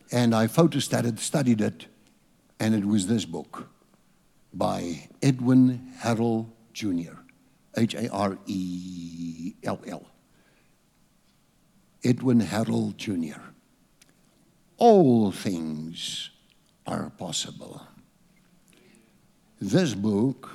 [0.09, 1.87] and I photostated, studied it,
[2.57, 3.67] and it was this book
[4.53, 7.17] by Edwin Harrell Jr.,
[7.75, 10.05] H A R E L L.
[12.05, 13.41] Edwin Harrell Jr.
[14.77, 16.29] All things
[16.85, 17.81] are possible.
[19.59, 20.51] This book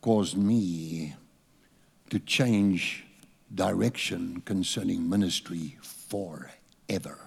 [0.00, 1.14] caused me
[2.10, 3.04] to change
[3.54, 7.18] direction concerning ministry forever.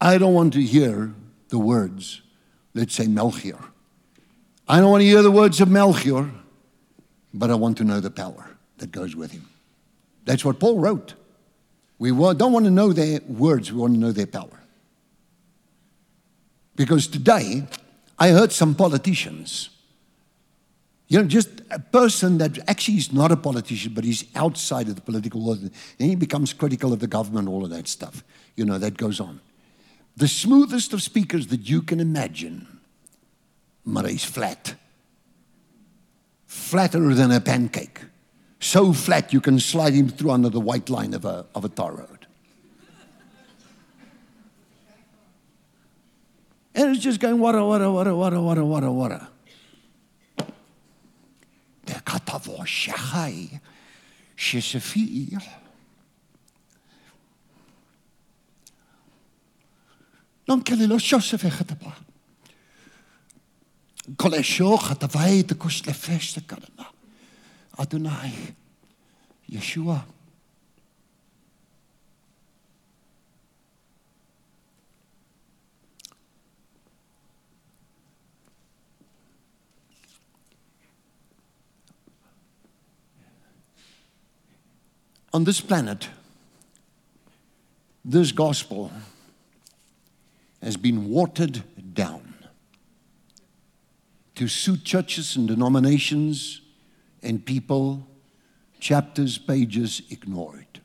[0.00, 1.14] I don't want to hear
[1.48, 2.22] the words,
[2.74, 3.60] let's say Melchior.
[4.66, 6.30] I don't want to hear the words of Melchior
[7.34, 9.48] but I want to know the power that goes with him.
[10.24, 11.14] That's what Paul wrote.
[11.98, 14.60] We don't want to know their words, we want to know their power.
[16.74, 17.66] Because today,
[18.18, 19.70] I heard some politicians,
[21.08, 24.94] you know, just a person that actually is not a politician, but he's outside of
[24.94, 28.24] the political world, and he becomes critical of the government, all of that stuff.
[28.56, 29.40] You know, that goes on.
[30.16, 32.66] The smoothest of speakers that you can imagine,
[34.06, 34.74] he's flat.
[36.46, 38.00] Flatter than a pancake.
[38.62, 41.68] So flat you can slide him through under the white line of a, of a
[41.68, 42.28] tar road.
[46.72, 49.28] And it's just going, wada, wada, wada, wada, wada, wada, wada.
[51.86, 53.60] Der katavoshahai,
[54.36, 55.42] shisafi.
[60.46, 61.92] Non kelilo shosefe khatapa.
[64.14, 66.91] Kolesho khatavai te kusle feste kalama.
[67.78, 68.54] Adonai,
[69.50, 70.04] Yeshua.
[85.32, 86.08] on this planet,
[88.04, 88.92] this gospel
[90.62, 91.62] has been watered
[91.94, 92.34] down
[94.34, 96.61] to suit churches and denominations
[97.22, 98.06] and people,
[98.80, 100.80] chapters, pages ignored.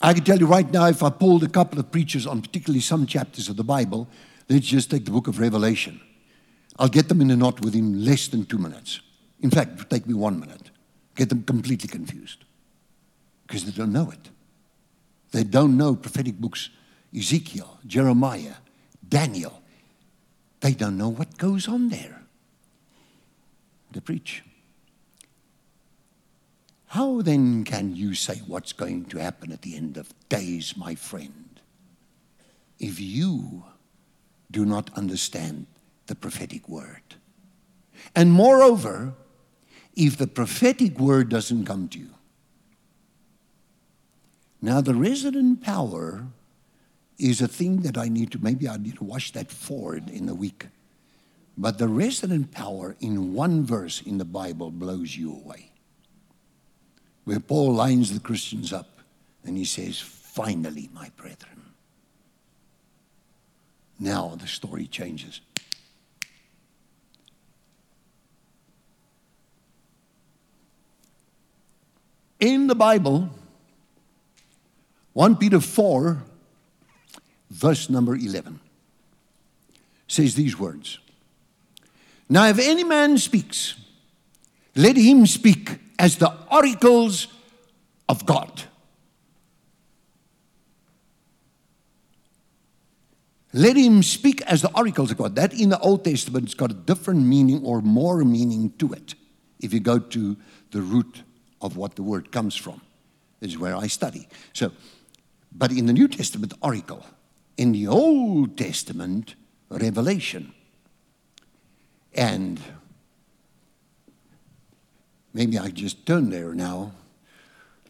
[0.00, 2.80] I can tell you right now, if I pulled a couple of preachers on particularly
[2.80, 4.08] some chapters of the Bible,
[4.48, 6.00] let's just take the book of Revelation.
[6.78, 9.00] I'll get them in a knot within less than two minutes.
[9.40, 10.70] In fact, it will take me one minute
[11.16, 12.44] get them completely confused
[13.46, 14.30] because they don't know it.
[15.32, 16.70] They don't know prophetic books
[17.16, 18.56] Ezekiel, Jeremiah,
[19.08, 19.62] Daniel.
[20.60, 22.22] They don't know what goes on there.
[23.96, 24.42] They preach.
[26.88, 30.94] How then can you say what's going to happen at the end of days, my
[30.94, 31.58] friend,
[32.78, 33.64] if you
[34.50, 35.66] do not understand
[36.08, 37.14] the prophetic word?
[38.14, 39.14] And moreover,
[39.94, 42.10] if the prophetic word doesn't come to you.
[44.60, 46.26] Now, the resident power
[47.18, 50.28] is a thing that I need to, maybe I need to wash that forward in
[50.28, 50.66] a week.
[51.58, 55.70] But the resident power in one verse in the Bible blows you away.
[57.24, 59.00] Where Paul lines the Christians up
[59.44, 61.62] and he says, Finally, my brethren.
[63.98, 65.40] Now the story changes.
[72.40, 73.30] in the Bible,
[75.12, 76.22] 1 Peter 4,
[77.50, 78.60] verse number 11,
[80.06, 80.98] says these words
[82.28, 83.74] Now, if any man speaks,
[84.74, 87.28] let him speak as the oracles
[88.08, 88.64] of God.
[93.52, 95.36] Let him speak as the oracles of God.
[95.36, 99.14] That in the Old Testament has got a different meaning or more meaning to it
[99.60, 100.36] if you go to
[100.72, 101.22] the root
[101.62, 102.82] of what the word comes from.
[103.40, 104.28] Is where I study.
[104.52, 104.72] So,
[105.52, 107.04] but in the New Testament, oracle.
[107.56, 109.36] In the Old Testament,
[109.70, 110.52] revelation.
[112.16, 112.58] And
[115.34, 116.92] maybe I just turn there now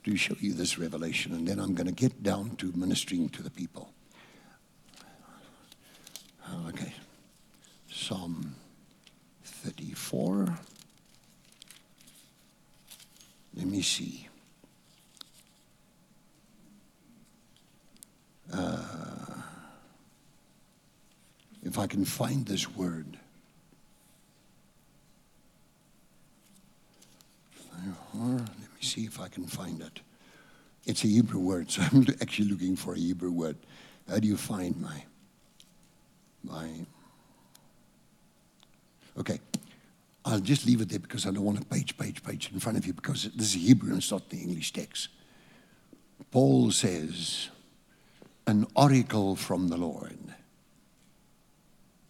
[0.03, 3.43] to show you this revelation, and then I'm going to get down to ministering to
[3.43, 3.93] the people.
[6.69, 6.93] Okay.
[7.91, 8.55] Psalm
[9.45, 10.59] 34.
[13.57, 14.29] Let me see.
[18.53, 18.83] Uh,
[21.65, 23.16] if I can find this word.
[28.15, 30.01] Let me see if I can find it.
[30.85, 33.57] It's a Hebrew word, so I'm actually looking for a Hebrew word.
[34.09, 35.03] How do you find my
[36.45, 36.69] my
[39.19, 39.41] okay
[40.27, 42.77] I'll just leave it there because I don't want a page, page, page in front
[42.77, 45.09] of you because this is Hebrew and it's not the English text.
[46.33, 47.49] Paul says,
[48.49, 50.19] an oracle from the Lord.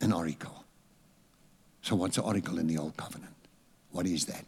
[0.01, 0.65] An oracle.
[1.83, 3.35] So, what's an oracle in the Old Covenant?
[3.91, 4.45] What is that?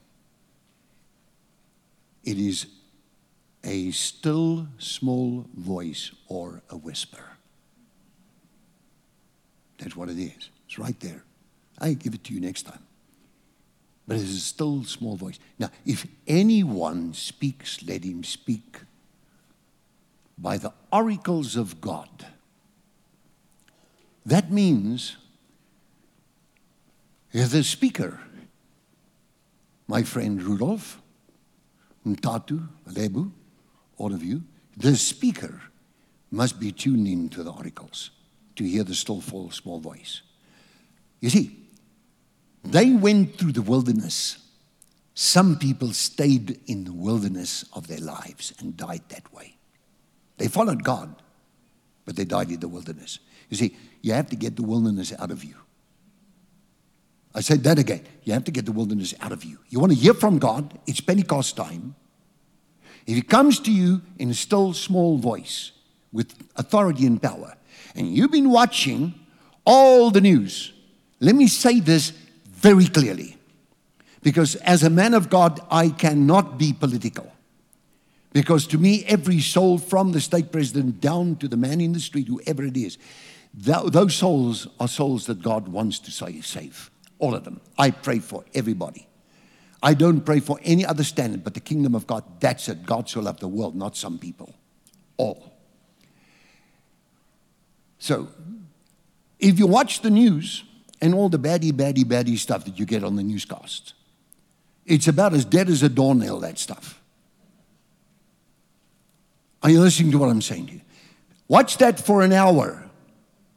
[2.28, 2.66] It is
[3.64, 7.24] a still small voice or a whisper.
[9.78, 10.50] That's what it is.
[10.66, 11.24] It's right there.
[11.78, 12.82] I give it to you next time
[14.08, 15.38] but it is a still small voice.
[15.58, 18.78] Now, if anyone speaks, let him speak
[20.38, 22.26] by the oracles of God.
[24.24, 25.18] That means
[27.32, 28.18] the speaker
[29.86, 31.00] my friend Rudolph,
[32.16, 33.30] Ntatu, Lebu,
[33.96, 34.42] all of you,
[34.76, 35.60] the speaker
[36.30, 38.10] must be tuned in to the oracles
[38.56, 40.22] to hear the still small voice.
[41.20, 41.56] You see,
[42.64, 44.38] they went through the wilderness.
[45.14, 49.56] Some people stayed in the wilderness of their lives and died that way.
[50.36, 51.14] They followed God,
[52.04, 53.18] but they died in the wilderness.
[53.48, 55.56] You see, you have to get the wilderness out of you.
[57.34, 58.04] I said that again.
[58.24, 59.58] You have to get the wilderness out of you.
[59.68, 61.94] You want to hear from God, it's Pentecost time.
[63.06, 65.72] If He comes to you in a still small voice
[66.12, 67.56] with authority and power,
[67.94, 69.14] and you've been watching
[69.64, 70.72] all the news,
[71.20, 72.12] let me say this
[72.46, 73.36] very clearly.
[74.22, 77.32] Because as a man of God, I cannot be political.
[78.32, 82.00] Because to me, every soul from the state president down to the man in the
[82.00, 82.98] street, whoever it is,
[83.54, 86.90] those souls are souls that God wants to save.
[87.18, 87.60] All of them.
[87.76, 89.06] I pray for everybody.
[89.82, 92.24] I don't pray for any other standard but the kingdom of God.
[92.40, 92.84] That's it.
[92.84, 94.54] God so loved the world, not some people.
[95.16, 95.52] All.
[97.98, 98.28] So,
[99.38, 100.64] if you watch the news
[101.00, 103.94] and all the baddie, baddie, baddie stuff that you get on the newscasts,
[104.86, 107.00] it's about as dead as a doornail, that stuff.
[109.62, 110.80] Are you listening to what I'm saying to you?
[111.48, 112.84] Watch that for an hour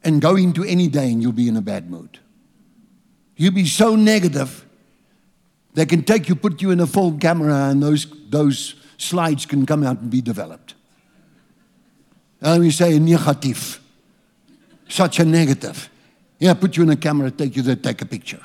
[0.02, 2.18] and go into any day and you'll be in a bad mood.
[3.42, 4.64] You'll be so negative,
[5.74, 9.66] they can take you, put you in a full camera, and those, those slides can
[9.66, 10.76] come out and be developed.
[12.40, 13.80] And we say negative,
[14.88, 15.90] such a negative.
[16.38, 18.40] Yeah, put you in a camera, take you there, take a picture.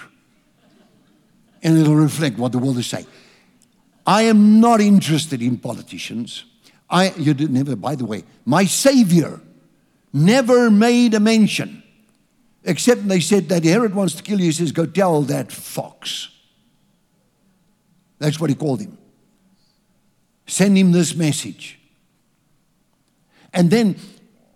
[1.61, 3.05] And it'll reflect what the world is saying.
[4.03, 6.43] I am not interested in politicians.
[6.89, 9.41] I, you never, by the way, my Savior
[10.11, 11.83] never made a mention,
[12.67, 14.47] except they said that Herod wants to kill you.
[14.47, 16.29] He says, Go tell that fox.
[18.19, 18.97] That's what he called him.
[20.45, 21.79] Send him this message.
[23.53, 23.95] And then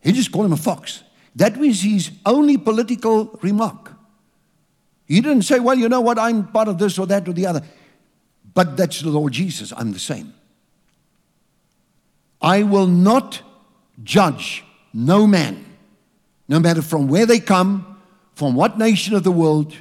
[0.01, 1.03] he just called him a fox.
[1.35, 3.93] That was his only political remark.
[5.05, 7.47] He didn't say, Well, you know what, I'm part of this or that or the
[7.47, 7.61] other.
[8.53, 9.71] But that's the Lord Jesus.
[9.75, 10.33] I'm the same.
[12.41, 13.41] I will not
[14.03, 15.63] judge no man,
[16.49, 17.90] no matter from where they come,
[18.41, 19.71] from what nation of the world,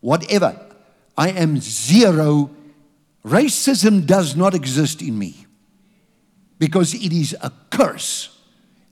[0.00, 0.58] whatever.
[1.16, 2.50] I am zero.
[3.24, 5.46] Racism does not exist in me
[6.58, 8.36] because it is a curse,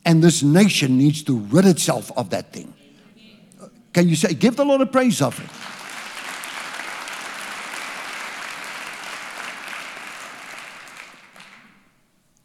[0.04, 2.72] and this nation needs to rid itself of that thing.
[3.92, 5.50] Can you say, give the Lord a praise offering?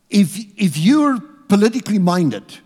[0.10, 2.58] If, if you're politically minded,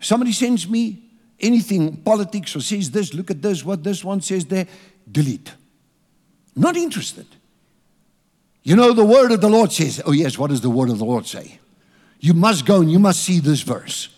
[0.00, 1.05] Somebody sends me
[1.40, 4.66] anything, politics, or says this, look at this, what this one says there,
[5.10, 5.52] delete.
[6.54, 7.26] Not interested.
[8.62, 10.98] You know, the word of the Lord says, oh, yes, what does the word of
[10.98, 11.60] the Lord say?
[12.18, 14.08] You must go and you must see this verse.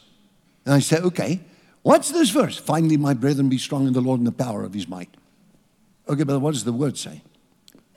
[0.64, 1.40] And I say, okay,
[1.82, 2.56] what's this verse?
[2.56, 5.10] Finally, my brethren, be strong in the Lord and the power of his might.
[6.08, 7.22] Okay, but what does the word say?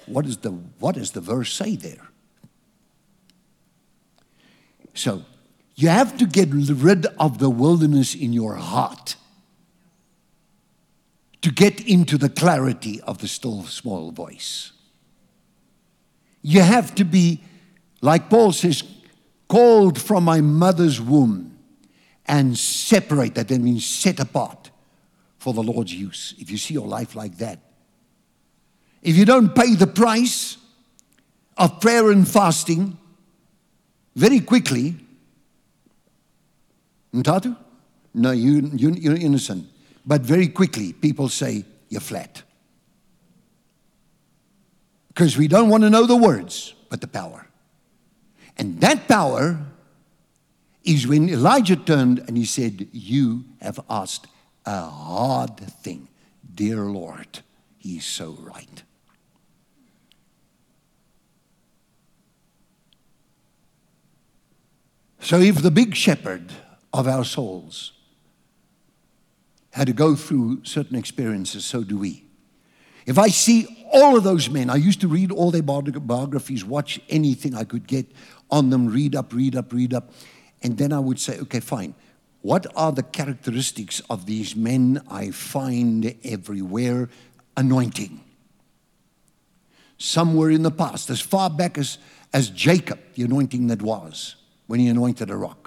[0.07, 2.09] What, is the, what does the verse say there?
[4.93, 5.24] So,
[5.82, 9.15] you have to get rid of the wilderness in your heart
[11.41, 14.73] to get into the clarity of the still small voice.
[16.43, 17.41] You have to be,
[18.01, 18.84] like Paul says,
[19.47, 21.57] called from my mother's womb
[22.27, 23.36] and separate.
[23.36, 24.69] That means set apart
[25.39, 26.36] for the Lord's use.
[26.38, 27.59] If you see your life like that,
[29.01, 30.57] if you don't pay the price
[31.57, 32.97] of prayer and fasting,
[34.15, 34.95] very quickly,
[37.14, 37.55] Ntatu?
[38.14, 39.68] No, you, you, you're innocent.
[40.05, 42.43] But very quickly, people say, You're flat.
[45.09, 47.47] Because we don't want to know the words, but the power.
[48.57, 49.59] And that power
[50.84, 54.28] is when Elijah turned and he said, You have asked
[54.66, 56.07] a hard thing.
[56.53, 57.39] Dear Lord,
[57.78, 58.84] he's so right.
[65.20, 66.51] So if the big shepherd
[66.93, 67.93] of our souls
[69.71, 72.25] had to go through certain experiences, so do we.
[73.05, 76.99] If I see all of those men, I used to read all their biographies, watch
[77.09, 78.05] anything I could get
[78.49, 80.11] on them, read up, read up, read up,
[80.61, 81.95] and then I would say, okay, fine.
[82.41, 87.09] What are the characteristics of these men I find everywhere?
[87.55, 88.19] Anointing.
[89.97, 91.99] Somewhere in the past, as far back as,
[92.33, 94.35] as Jacob, the anointing that was
[94.65, 95.61] when he anointed a rock.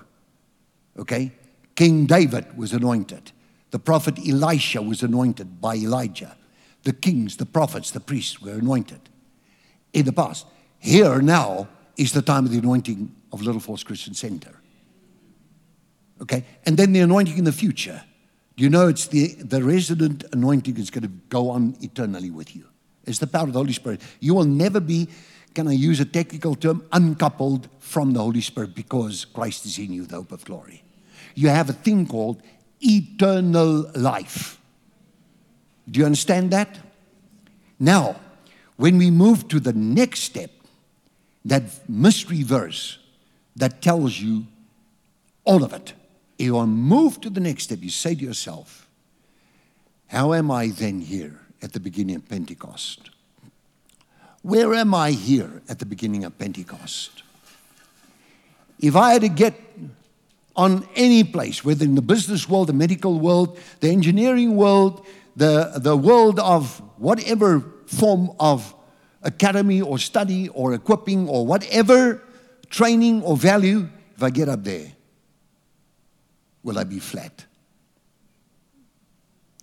[0.98, 1.32] Okay?
[1.74, 3.32] King David was anointed.
[3.70, 6.36] The prophet Elisha was anointed by Elijah.
[6.84, 9.00] The kings, the prophets, the priests were anointed.
[9.94, 10.46] in the past.
[10.78, 14.60] Here now is the time of the anointing of Little Falls Christian Center.
[16.20, 16.44] Okay?
[16.66, 18.02] And then the anointing in the future.
[18.56, 22.54] Do you know it's the, the resident anointing is going to go on eternally with
[22.54, 22.66] you?
[23.04, 24.00] It's the power of the Holy Spirit.
[24.20, 25.08] You will never be,
[25.54, 29.92] can I use a technical term, uncoupled from the Holy Spirit because Christ is in
[29.92, 30.82] you, the hope of glory.
[31.34, 32.42] You have a thing called
[32.80, 34.60] eternal life.
[35.88, 36.78] Do you understand that?
[37.78, 38.20] Now,
[38.76, 40.50] when we move to the next step,
[41.44, 42.98] that mystery verse
[43.56, 44.46] that tells you
[45.44, 45.92] all of it,
[46.38, 47.78] you are moved to the next step.
[47.80, 48.88] You say to yourself,
[50.08, 53.10] How am I then here at the beginning of Pentecost?
[54.44, 57.22] Where am I here at the beginning of Pentecost?
[58.78, 59.58] If I had to get
[60.54, 65.72] on any place, whether in the business world, the medical world, the engineering world, the,
[65.78, 68.74] the world of whatever form of
[69.22, 72.22] academy or study or equipping or whatever
[72.68, 74.92] training or value, if I get up there,
[76.62, 77.46] will I be flat?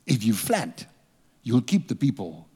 [0.08, 0.88] If you're flat,
[1.44, 2.48] you'll keep the people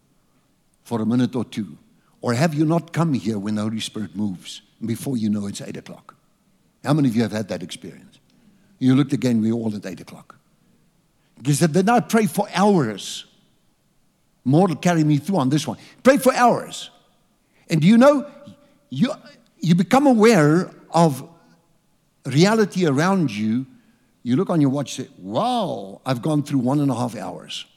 [0.83, 1.77] for a minute or two.
[2.25, 5.61] Or have you not come here when the Holy Spirit moves before you know it's
[5.61, 6.15] 8 o'clock?
[6.83, 8.17] How many of you have had that experience?
[8.79, 10.35] You looked again, we're all at 8 o'clock.
[11.45, 13.25] He said, Then I pray for hours.
[14.43, 15.77] More to carry me through on this one.
[16.01, 16.89] Pray for hours.
[17.69, 18.27] And do you know,
[18.89, 19.13] you,
[19.59, 21.29] you become aware of
[22.25, 23.67] reality around you.
[24.23, 27.15] You look on your watch and say, Wow, I've gone through one and a half
[27.15, 27.67] hours.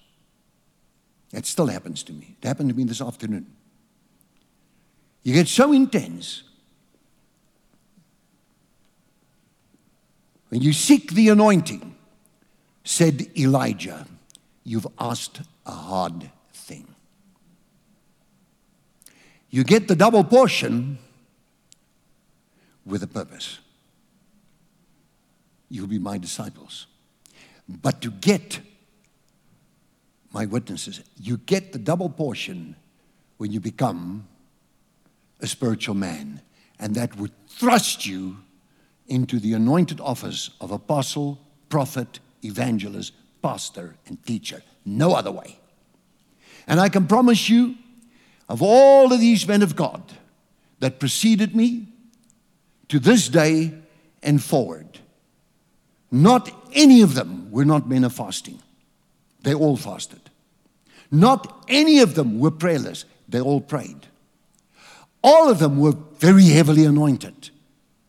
[1.35, 2.35] It still happens to me.
[2.41, 3.58] It happened to me this afternoon.
[5.23, 6.43] You get so intense.
[10.49, 11.95] When you seek the anointing,
[12.85, 14.07] said Elijah,
[14.65, 16.87] you've asked a hard thing.
[19.51, 20.99] You get the double portion
[22.87, 23.59] with a purpose.
[25.69, 26.87] You'll be my disciples.
[27.69, 28.61] But to get
[30.33, 32.77] my witnesses, you get the double portion
[33.37, 34.27] when you become
[35.41, 36.41] a spiritual man.
[36.79, 38.39] And that would thrust you
[39.07, 43.13] into the anointed office of apostle, prophet, evangelist,
[43.43, 44.63] pastor, and teacher.
[44.85, 45.59] No other way.
[46.67, 47.77] And I can promise you,
[48.49, 50.03] of all of these men of God
[50.81, 51.89] that preceded me
[52.89, 53.75] to this day
[54.23, 54.99] and forward,
[56.11, 58.61] not any of them were not men of fasting.
[59.43, 60.21] They all fasted.
[61.11, 63.05] Not any of them were prayerless.
[63.29, 64.07] They all prayed.
[65.23, 67.51] All of them were very heavily anointed.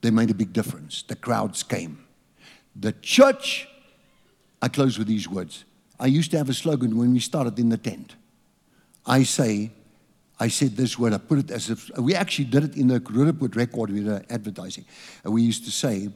[0.02, 1.04] They made a big difference.
[1.04, 2.06] The crowds came.
[2.76, 3.68] The church
[4.62, 5.66] I close with these words.
[6.00, 8.16] I used to have a slogan when we started in the tent.
[9.06, 9.72] I say,
[10.40, 13.00] I said this word, I put it as if we actually did it in the
[13.00, 14.86] Roodepoort record with advertising.
[15.24, 16.10] And we used to say,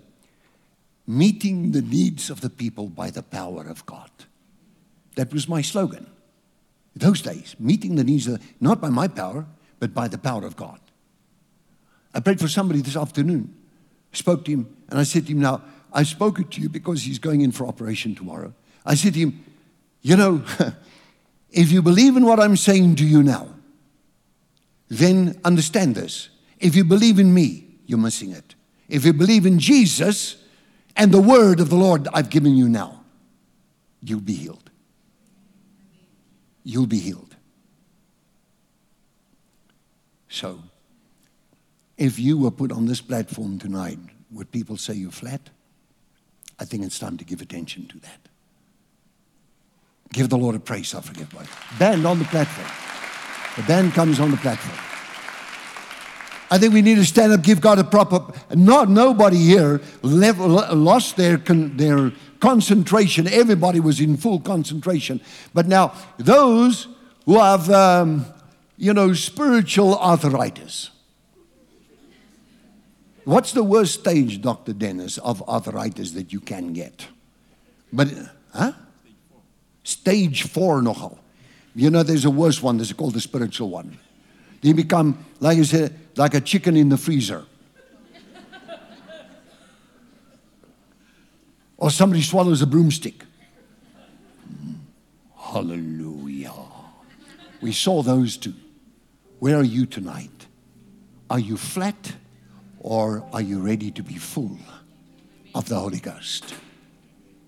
[1.06, 4.10] meeting the needs of the people by the power of God.
[5.16, 6.08] That was my slogan.
[6.96, 9.46] Those days, meeting the needs, of, not by my power,
[9.80, 10.80] but by the power of God.
[12.14, 13.56] I prayed for somebody this afternoon,
[14.12, 15.62] spoke to him, and I said to him, Now,
[15.92, 18.54] I spoke it to you because he's going in for operation tomorrow.
[18.86, 19.44] I said to him,
[20.02, 20.44] You know,
[21.52, 23.50] if you believe in what I'm saying to you now,
[24.90, 26.30] then understand this.
[26.60, 28.56] If you believe in me, you're missing it.
[28.88, 30.38] If you believe in Jesus
[30.96, 33.04] and the word of the Lord I've given you now,
[34.02, 34.70] you'll be healed.
[36.64, 37.36] You'll be healed.
[40.30, 40.64] So,
[41.98, 44.00] if you were put on this platform tonight,
[44.32, 45.50] would people say you're flat?
[46.60, 48.20] I think it's time to give attention to that.
[50.12, 51.50] Give the Lord a praise offering, everybody.
[51.80, 52.68] Band on the platform.
[53.56, 54.78] The band comes on the platform.
[56.52, 58.22] I think we need to stand up, give God a proper.
[58.54, 63.28] Not nobody here level, lost their their concentration.
[63.28, 65.20] Everybody was in full concentration.
[65.54, 66.88] But now those
[67.26, 68.26] who have, um,
[68.78, 70.92] you know, spiritual arthritis.
[73.26, 74.74] What's the worst stage, Dr.
[74.74, 77.08] Dennis, of arthritis that you can get?
[77.92, 78.10] But,
[78.54, 78.74] huh?
[79.84, 81.20] Stage four nogal.
[81.76, 83.98] You know, there's a worse one, there's called the spiritual one.
[84.62, 87.46] You become, like you said, like a chicken in the freezer.
[91.78, 93.26] or somebody swallows a broomstick.
[95.38, 96.54] Hallelujah.
[97.62, 98.54] We saw those two.
[99.40, 100.48] Where are you tonight?
[101.30, 102.14] Are you flat?
[102.84, 104.58] Or are you ready to be full
[105.56, 106.54] of the Holy Ghost?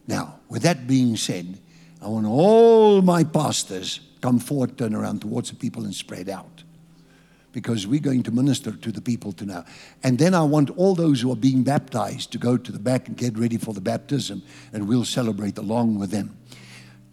[0.07, 1.59] Now, with that being said,
[2.01, 6.63] I want all my pastors come forward, turn around towards the people and spread out.
[7.55, 9.63] because we're going to minister to the people to now.
[10.03, 13.07] And then I want all those who are being baptized to go to the back
[13.07, 16.37] and get ready for the baptism, and we'll celebrate along with them.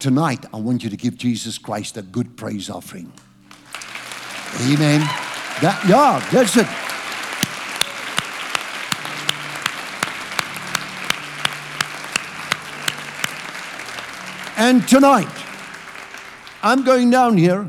[0.01, 3.13] Tonight, I want you to give Jesus Christ a good praise offering.
[4.63, 5.01] Amen.
[5.61, 6.67] That, yeah, that's it.
[14.65, 15.27] And tonight,
[16.63, 17.69] I'm going down here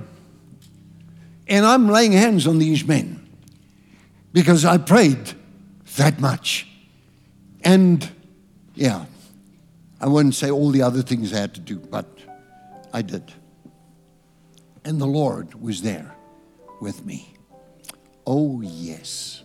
[1.48, 3.28] and I'm laying hands on these men
[4.32, 5.34] because I prayed
[5.96, 6.68] that much.
[7.64, 8.08] And
[8.76, 9.06] yeah,
[10.00, 12.06] I wouldn't say all the other things I had to do, but
[12.94, 13.24] I did.
[14.86, 16.14] And the Lord was there
[16.80, 17.34] with me.
[18.28, 19.42] Oh, yes.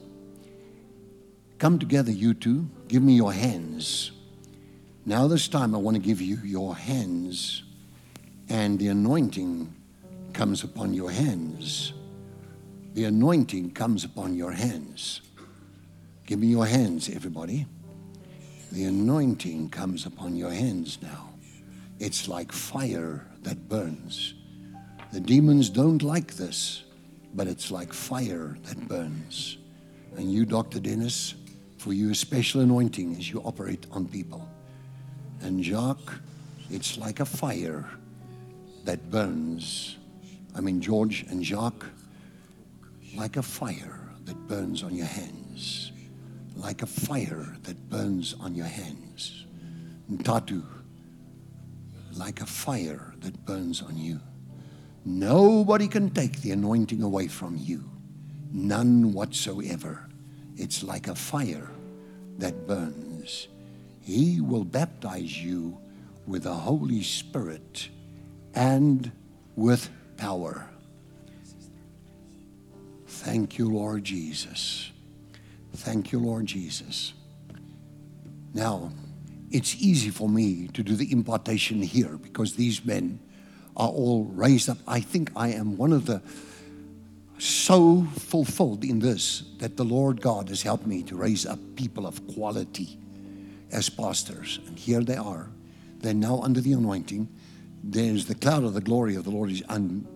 [1.57, 2.69] Come together, you two.
[2.89, 4.11] Give me your hands.
[5.09, 7.63] Now, this time, I want to give you your hands,
[8.51, 9.75] and the anointing
[10.35, 11.95] comes upon your hands.
[12.93, 15.23] The anointing comes upon your hands.
[16.27, 17.65] Give me your hands, everybody.
[18.71, 21.31] The anointing comes upon your hands now.
[21.99, 24.35] It's like fire that burns.
[25.15, 26.85] The demons don't like this,
[27.33, 29.57] but it's like fire that burns.
[30.19, 30.81] And you, Dr.
[30.81, 31.35] Dennis,
[31.79, 34.47] for you, a special anointing as you operate on people.
[35.41, 36.15] And Jacques,
[36.71, 37.89] it's like a fire
[38.85, 39.97] that burns.
[40.55, 41.87] I mean, George and Jacques,
[43.17, 45.93] like a fire that burns on your hands.
[46.57, 49.47] Like a fire that burns on your hands.
[50.09, 50.63] And Tatu,
[52.17, 54.21] like a fire that burns on you.
[55.05, 57.85] Nobody can take the anointing away from you.
[58.53, 60.09] None whatsoever.
[60.57, 61.71] It's like a fire
[62.39, 63.08] that burns.
[64.09, 65.77] He will baptize you
[66.27, 67.91] with the Holy Spirit
[68.55, 69.13] and
[69.55, 70.67] with power.
[73.07, 74.91] Thank you, Lord Jesus.
[75.75, 77.13] Thank you, Lord Jesus.
[78.55, 78.93] Now,
[79.51, 83.21] it's easy for me to do the impartation here because these men
[83.77, 84.79] are all raised up.
[84.87, 86.23] I think I am one of the
[87.37, 92.07] so fulfilled in this that the Lord God has helped me to raise up people
[92.07, 92.99] of quality
[93.73, 94.61] as pastors.
[94.67, 95.51] And here they are.
[96.01, 97.29] They're now under the anointing.
[97.83, 100.07] There's the cloud of the glory of the Lord is un,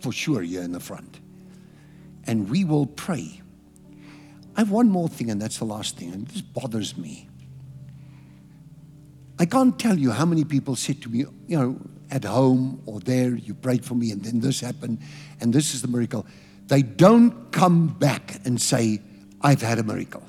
[0.00, 1.20] for sure here in the front.
[2.26, 3.40] And we will pray.
[4.56, 7.28] I have one more thing, and that's the last thing, and this bothers me.
[9.38, 11.80] I can't tell you how many people said to me, you know,
[12.10, 15.00] at home or there, you prayed for me, and then this happened,
[15.40, 16.24] and this is the miracle.
[16.68, 19.02] They don't come back and say,
[19.40, 20.22] I've had a miracle.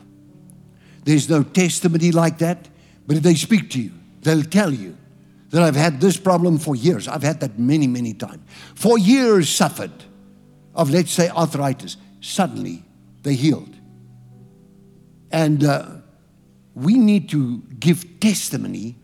[1.05, 2.67] There's no testimony like that,
[3.07, 3.91] but if they speak to you,
[4.21, 4.97] they'll tell you
[5.51, 7.07] that I've had this problem for years.
[7.07, 8.43] I've had that many, many times.
[8.73, 9.93] For years suffered
[10.73, 11.97] of, let's say, arthritis.
[12.19, 12.83] Suddenly,
[13.21, 13.73] they healed.
[15.31, 15.91] And uh,
[16.73, 18.95] we need to give testimony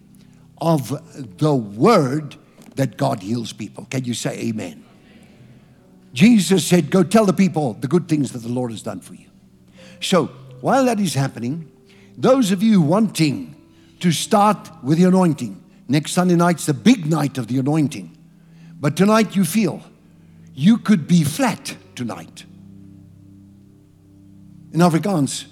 [0.59, 2.35] of the word
[2.75, 3.85] that God heals people.
[3.85, 4.83] Can you say amen?
[6.13, 9.13] Jesus said, Go tell the people the good things that the Lord has done for
[9.13, 9.29] you.
[10.01, 10.27] So,
[10.61, 11.71] while that is happening,
[12.17, 13.55] those of you wanting
[13.99, 18.17] to start with the anointing, next Sunday night's the big night of the anointing.
[18.79, 19.81] But tonight you feel
[20.53, 22.45] you could be flat tonight.
[24.73, 25.45] In Afrikaans,